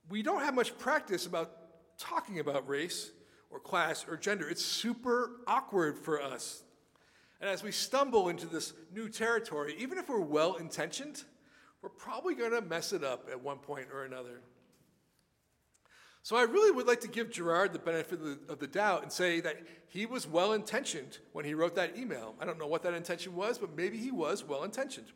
[0.08, 1.52] we don't have much practice about
[1.96, 3.12] talking about race
[3.50, 4.48] or class or gender.
[4.48, 6.64] It's super awkward for us.
[7.40, 11.22] And as we stumble into this new territory, even if we're well intentioned,
[11.82, 14.40] we're probably going to mess it up at one point or another.
[16.24, 19.02] So I really would like to give Gerard the benefit of the, of the, doubt
[19.02, 19.58] and say that
[19.88, 22.34] he was well intentioned when he wrote that email.
[22.40, 25.08] I don't know what that intention was, but maybe he was well intentioned.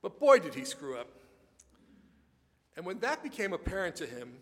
[0.00, 1.08] But boy, did he screw up.
[2.74, 4.38] And when that became apparent to him,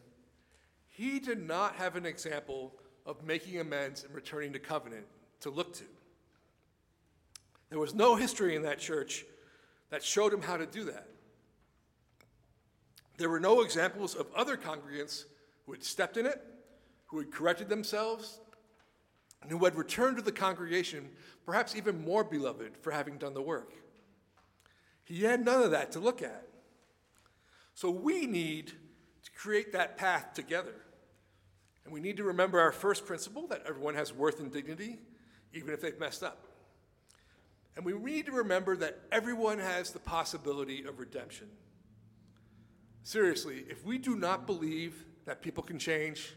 [0.89, 2.75] he did not have an example
[3.05, 5.07] of making amends and returning to covenant
[5.41, 5.85] to look to.
[7.71, 9.25] There was no history in that church
[9.91, 11.09] that showed him how to do that.
[13.17, 15.25] There were no examples of other congregants
[15.73, 16.39] who had stepped in it,
[17.07, 18.41] who had corrected themselves,
[19.41, 21.09] and who had returned to the congregation,
[21.47, 23.73] perhaps even more beloved for having done the work.
[25.03, 26.47] He had none of that to look at.
[27.73, 30.75] So we need to create that path together.
[31.87, 34.99] And we need to remember our first principle that everyone has worth and dignity,
[35.55, 36.49] even if they've messed up.
[37.77, 41.49] And we need to remember that everyone has the possibility of redemption.
[43.05, 46.35] Seriously, if we do not believe that people can change,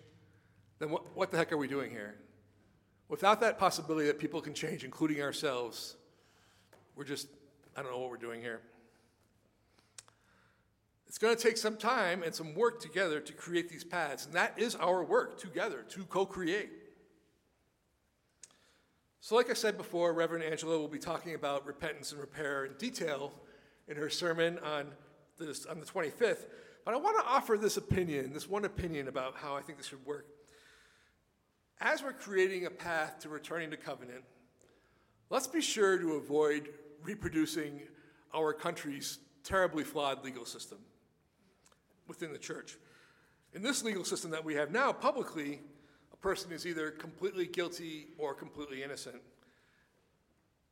[0.80, 2.16] then what, what the heck are we doing here?
[3.08, 5.96] Without that possibility that people can change, including ourselves,
[6.96, 7.28] we're just,
[7.76, 8.62] I don't know what we're doing here.
[11.08, 14.34] It's going to take some time and some work together to create these paths, and
[14.34, 16.70] that is our work together to co create.
[19.22, 22.74] So, like I said before, Reverend Angela will be talking about repentance and repair in
[22.74, 23.32] detail
[23.88, 24.88] in her sermon on,
[25.40, 26.46] this, on the 25th.
[26.86, 29.88] But I want to offer this opinion, this one opinion about how I think this
[29.88, 30.28] should work.
[31.82, 34.24] As we're creating a path to returning to covenant,
[35.32, 36.70] let's be sure to avoid
[37.04, 37.82] reproducing
[38.36, 40.78] our country's terribly flawed legal system
[42.08, 42.78] within the church.
[43.54, 45.62] In this legal system that we have now, publicly,
[46.14, 49.22] a person is either completely guilty or completely innocent.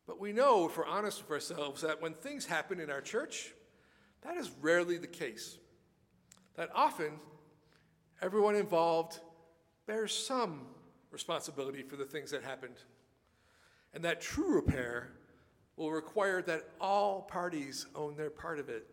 [0.06, 3.54] But we know, if we're honest with ourselves, that when things happen in our church,
[4.22, 5.58] that is rarely the case
[6.56, 7.14] that often
[8.22, 9.20] everyone involved
[9.86, 10.62] bears some
[11.12, 12.76] responsibility for the things that happened.
[13.94, 15.12] And that true repair
[15.76, 18.88] will require that all parties own their part of it.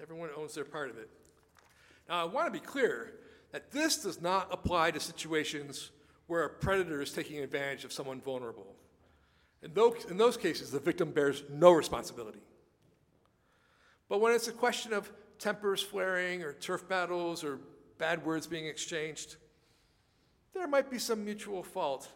[0.00, 1.08] Everyone owns their part of it.
[2.08, 3.14] Now, I want to be clear
[3.52, 5.90] that this does not apply to situations
[6.26, 8.74] where a predator is taking advantage of someone vulnerable.
[9.62, 12.40] In those, in those cases, the victim bears no responsibility.
[14.08, 15.10] But when it's a question of
[15.44, 17.60] tempers flaring or turf battles or
[17.98, 19.36] bad words being exchanged,
[20.54, 22.08] there might be some mutual fault.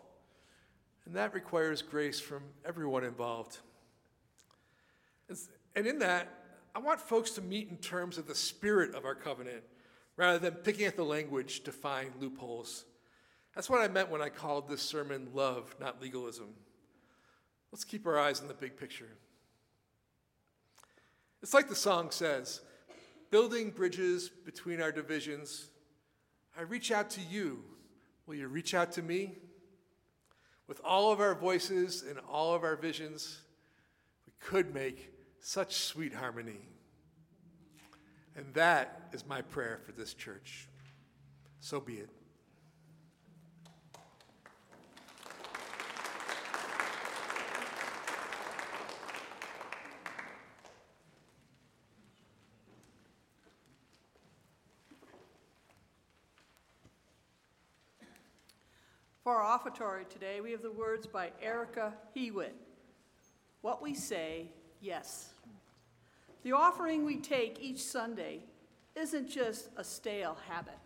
[1.04, 3.58] And that requires grace from everyone involved.
[5.76, 6.28] And in that,
[6.74, 9.62] I want folks to meet in terms of the spirit of our covenant
[10.16, 12.86] rather than picking at the language to find loopholes.
[13.54, 16.54] That's what I meant when I called this sermon love, not legalism.
[17.72, 19.10] Let's keep our eyes on the big picture.
[21.42, 22.62] It's like the song says
[23.30, 25.68] building bridges between our divisions.
[26.56, 27.62] I reach out to you.
[28.26, 29.38] Will you reach out to me?
[30.66, 33.40] With all of our voices and all of our visions,
[34.26, 36.60] we could make such sweet harmony.
[38.36, 40.68] And that is my prayer for this church.
[41.60, 42.10] So be it.
[59.28, 62.54] For our offertory today, we have the words by Erika Hewitt.
[63.60, 64.46] What we say,
[64.80, 65.28] yes.
[66.44, 68.40] The offering we take each Sunday
[68.96, 70.78] isn't just a stale habit.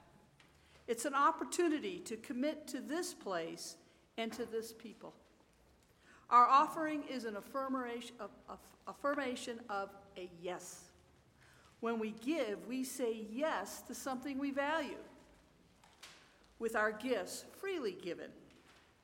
[0.88, 3.76] It's an opportunity to commit to this place
[4.18, 5.14] and to this people.
[6.28, 8.30] Our offering is an affirmation of,
[8.88, 10.80] affirmation of a yes.
[11.78, 14.98] When we give, we say yes to something we value
[16.62, 18.30] with our gifts freely given.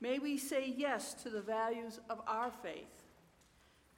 [0.00, 3.02] May we say yes to the values of our faith.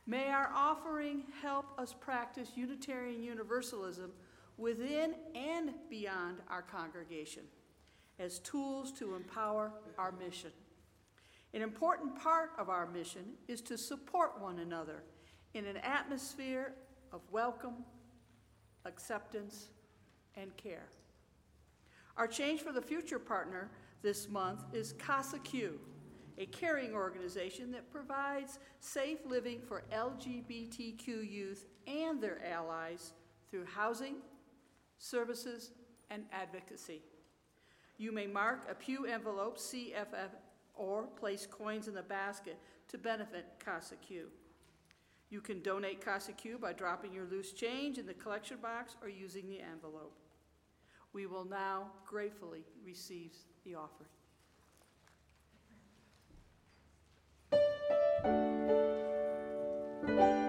[0.07, 4.13] May our offering help us practice Unitarian Universalism
[4.57, 7.43] within and beyond our congregation
[8.19, 10.53] as tools to empower our mission.
[11.53, 15.03] An important part of our mission is to support one another
[15.53, 16.73] in an atmosphere
[17.13, 17.85] of welcome,
[18.87, 19.69] acceptance,
[20.35, 20.89] and care.
[22.17, 23.71] Our Change for the Future partner
[24.03, 25.79] this month is Casa Q,
[26.39, 33.13] a caring organization that provides safe living for LGBTQ youth and their allies
[33.51, 34.17] through housing,
[34.99, 35.71] services,
[36.11, 37.03] and advocacy.
[37.97, 40.31] You may mark a Pew envelope, CFF,
[40.75, 42.59] or place coins in the basket
[42.89, 44.27] to benefit Casa Q.
[45.29, 49.09] You can donate Casa Q by dropping your loose change in the collection box or
[49.09, 50.20] using the envelope.
[51.13, 53.33] We will now gratefully receive
[53.65, 54.09] the offering.
[60.07, 60.40] Love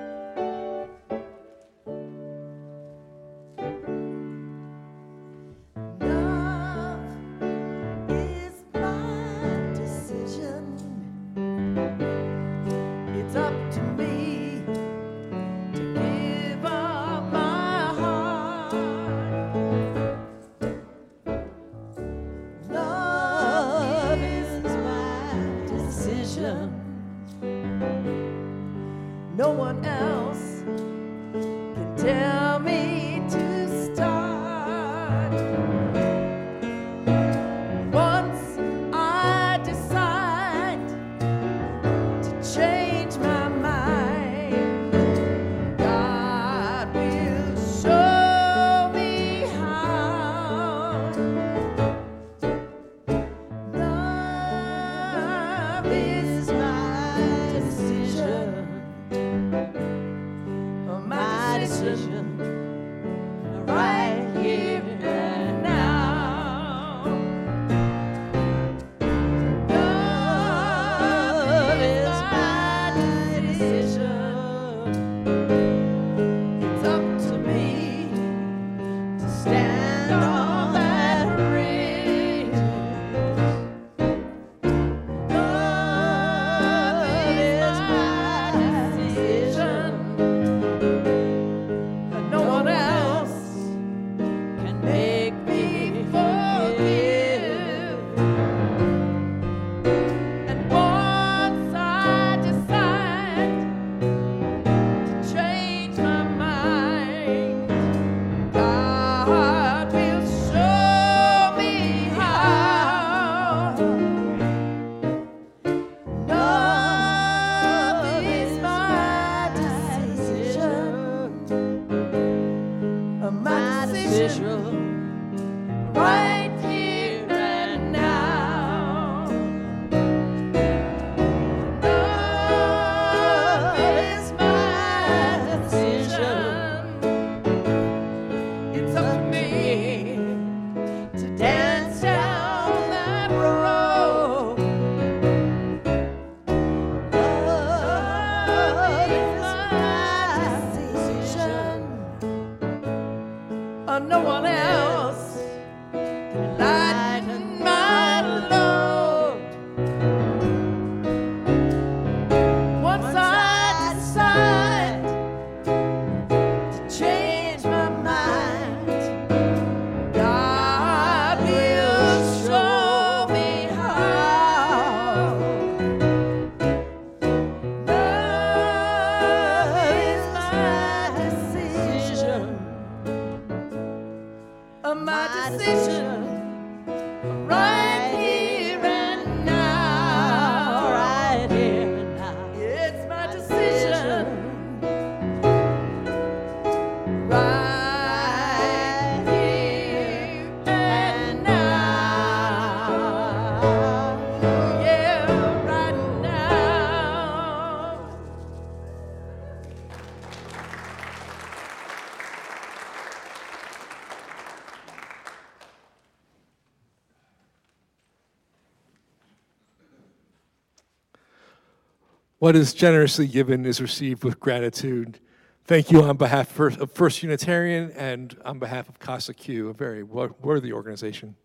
[222.42, 225.20] What is generously given is received with gratitude.
[225.66, 230.02] Thank you on behalf of First Unitarian and on behalf of Casa Q, a very
[230.02, 231.36] worthy organization.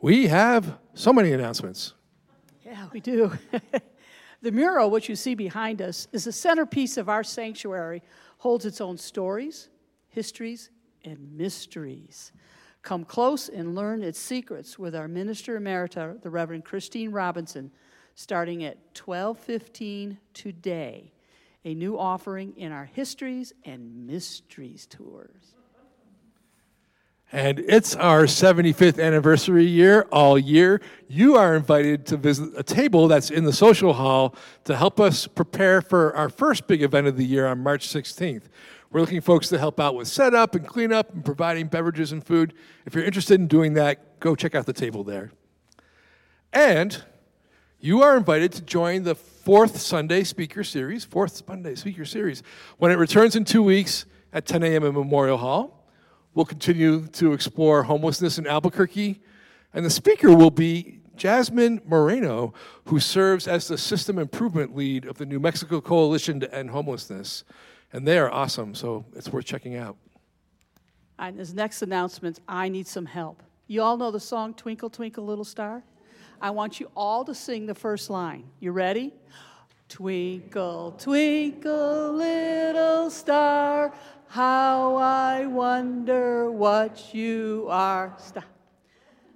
[0.00, 1.94] We have so many announcements.
[2.66, 3.38] Yeah, we do.
[4.42, 8.02] the mural, which you see behind us, is the centerpiece of our sanctuary,
[8.38, 9.68] holds its own stories,
[10.08, 10.70] histories,
[11.04, 12.32] and mysteries.
[12.82, 17.70] Come close and learn its secrets with our minister emerita, the Reverend Christine Robinson,
[18.18, 21.12] starting at 12:15 today.
[21.64, 25.54] A new offering in our histories and mysteries tours.
[27.30, 30.80] And it's our 75th anniversary year all year.
[31.06, 35.28] You are invited to visit a table that's in the social hall to help us
[35.28, 38.48] prepare for our first big event of the year on March 16th.
[38.90, 42.54] We're looking folks to help out with setup and cleanup and providing beverages and food.
[42.84, 45.30] If you're interested in doing that, go check out the table there.
[46.52, 47.04] And
[47.80, 52.42] you are invited to join the fourth Sunday speaker series, fourth Sunday speaker series,
[52.78, 54.84] when it returns in two weeks at 10 a.m.
[54.84, 55.86] in Memorial Hall.
[56.34, 59.20] We'll continue to explore homelessness in Albuquerque,
[59.72, 62.52] and the speaker will be Jasmine Moreno,
[62.86, 67.44] who serves as the system improvement lead of the New Mexico Coalition to End Homelessness.
[67.92, 69.96] And they are awesome, so it's worth checking out.
[71.18, 73.42] And this next announcement, I need some help.
[73.66, 75.82] You all know the song Twinkle, Twinkle, Little Star?
[76.40, 78.44] I want you all to sing the first line.
[78.60, 79.12] You ready?
[79.88, 83.92] Twinkle, twinkle, little star,
[84.28, 88.14] how I wonder what you are.
[88.18, 88.44] Stop.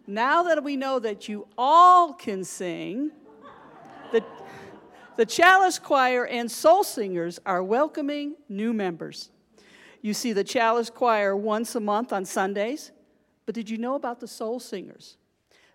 [0.06, 3.10] Now that we know that you all can sing,
[4.12, 4.22] the,
[5.16, 9.30] the Chalice Choir and Soul Singers are welcoming new members.
[10.02, 12.92] You see the Chalice Choir once a month on Sundays,
[13.46, 15.16] but did you know about the Soul Singers?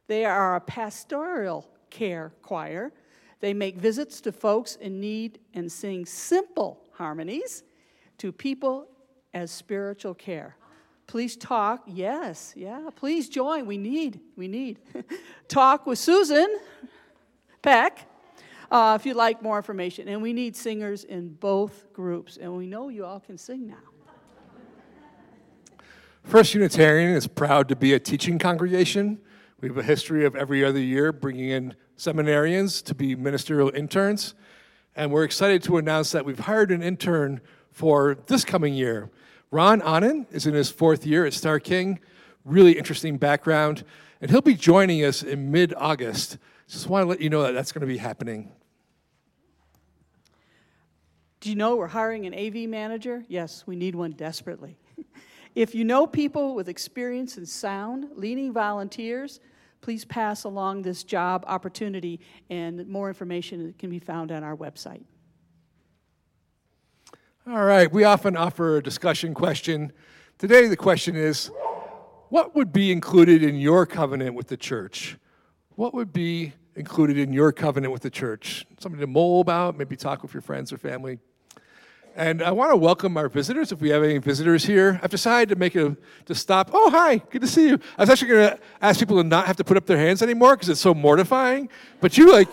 [0.08, 2.92] They are a pastoral care choir.
[3.40, 7.64] They make visits to folks in need and sing simple harmonies
[8.18, 8.88] to people
[9.34, 10.56] as spiritual care.
[11.06, 11.84] Please talk.
[11.86, 12.90] Yes, yeah.
[12.96, 13.66] Please join.
[13.66, 14.80] We need, we need.
[15.48, 16.48] talk with Susan
[17.62, 18.10] Peck
[18.70, 20.10] uh, if you'd like more information.
[20.10, 22.38] And we need singers in both groups.
[22.38, 23.76] And we know you all can sing now.
[26.24, 29.20] First Unitarian is proud to be a teaching congregation.
[29.60, 34.36] We have a history of every other year bringing in seminarians to be ministerial interns.
[34.96, 39.10] And we're excited to announce that we've hired an intern for this coming year.
[39.50, 42.00] Ron Annan is in his fourth year at Starr King.
[42.46, 43.84] Really interesting background.
[44.22, 46.38] And he'll be joining us in mid August.
[46.68, 48.52] Just want to let you know that that's going to be happening.
[51.40, 53.24] Do you know we're hiring an AV manager?
[53.28, 54.78] Yes, we need one desperately.
[55.58, 59.40] if you know people with experience in sound, leading volunteers,
[59.82, 62.20] please pass along this job opportunity,
[62.52, 65.04] and more information can be found on our website.
[67.48, 69.92] All right, we often offer a discussion question.
[70.38, 71.50] Today, the question is
[72.30, 75.18] what would be included in your covenant with the church?
[75.70, 78.64] What would be included in your covenant with the church?
[78.80, 81.18] Something to mull about, maybe talk with your friends or family.
[82.18, 83.72] And I want to welcome our visitors.
[83.72, 85.96] If we have any visitors here, I've decided to make it a,
[86.26, 86.72] to stop.
[86.74, 87.80] Oh, hi, good to see you.
[87.96, 90.24] I was actually going to ask people to not have to put up their hands
[90.24, 91.70] anymore because it's so mortifying.
[92.02, 92.50] But you like,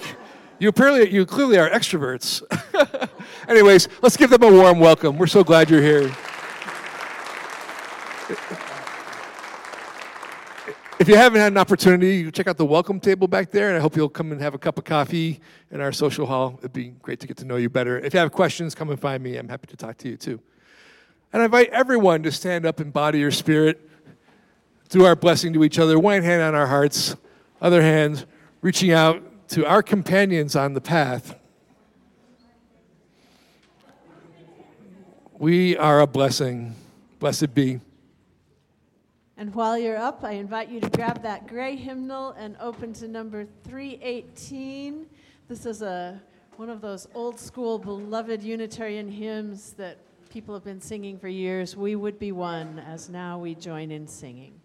[0.59, 2.43] you apparently, you clearly are extroverts.
[3.49, 5.17] Anyways, let's give them a warm welcome.
[5.17, 6.15] We're so glad you're here.
[11.05, 13.77] If you haven't had an opportunity, you check out the welcome table back there, and
[13.77, 15.39] I hope you'll come and have a cup of coffee
[15.71, 16.55] in our social hall.
[16.61, 17.99] It'd be great to get to know you better.
[17.99, 19.37] If you have questions, come and find me.
[19.37, 20.41] I'm happy to talk to you too.
[21.31, 23.87] And I invite everyone to stand up and body your spirit,
[24.89, 27.17] do our blessing to each other, one hand on our hearts,
[27.61, 28.25] other hand
[28.63, 31.39] reaching out to our companions on the path.
[35.37, 36.75] We are a blessing.
[37.19, 37.81] Blessed be.
[39.37, 43.09] And while you're up, I invite you to grab that gray hymnal and open to
[43.09, 45.07] number 318.
[45.49, 46.23] This is a
[46.57, 49.99] one of those old school beloved Unitarian hymns that
[50.31, 51.77] people have been singing for years.
[51.77, 54.61] We would be one as now we join in singing.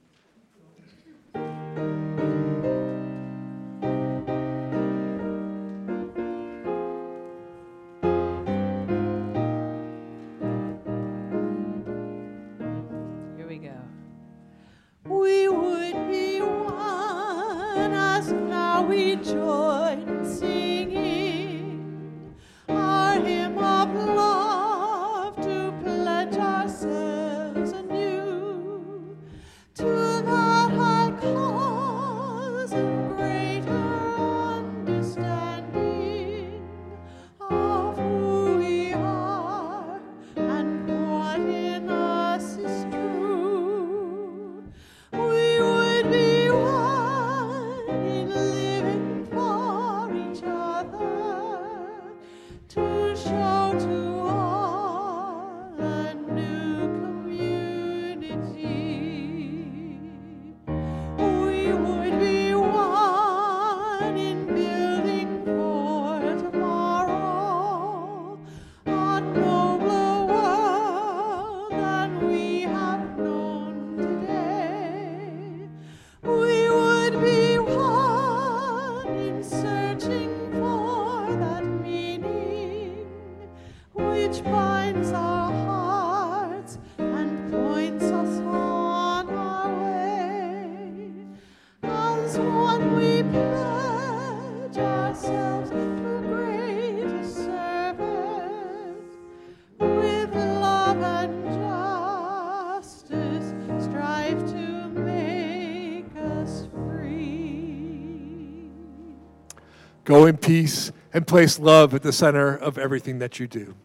[110.50, 113.76] peace, and place love at the center of everything that you do.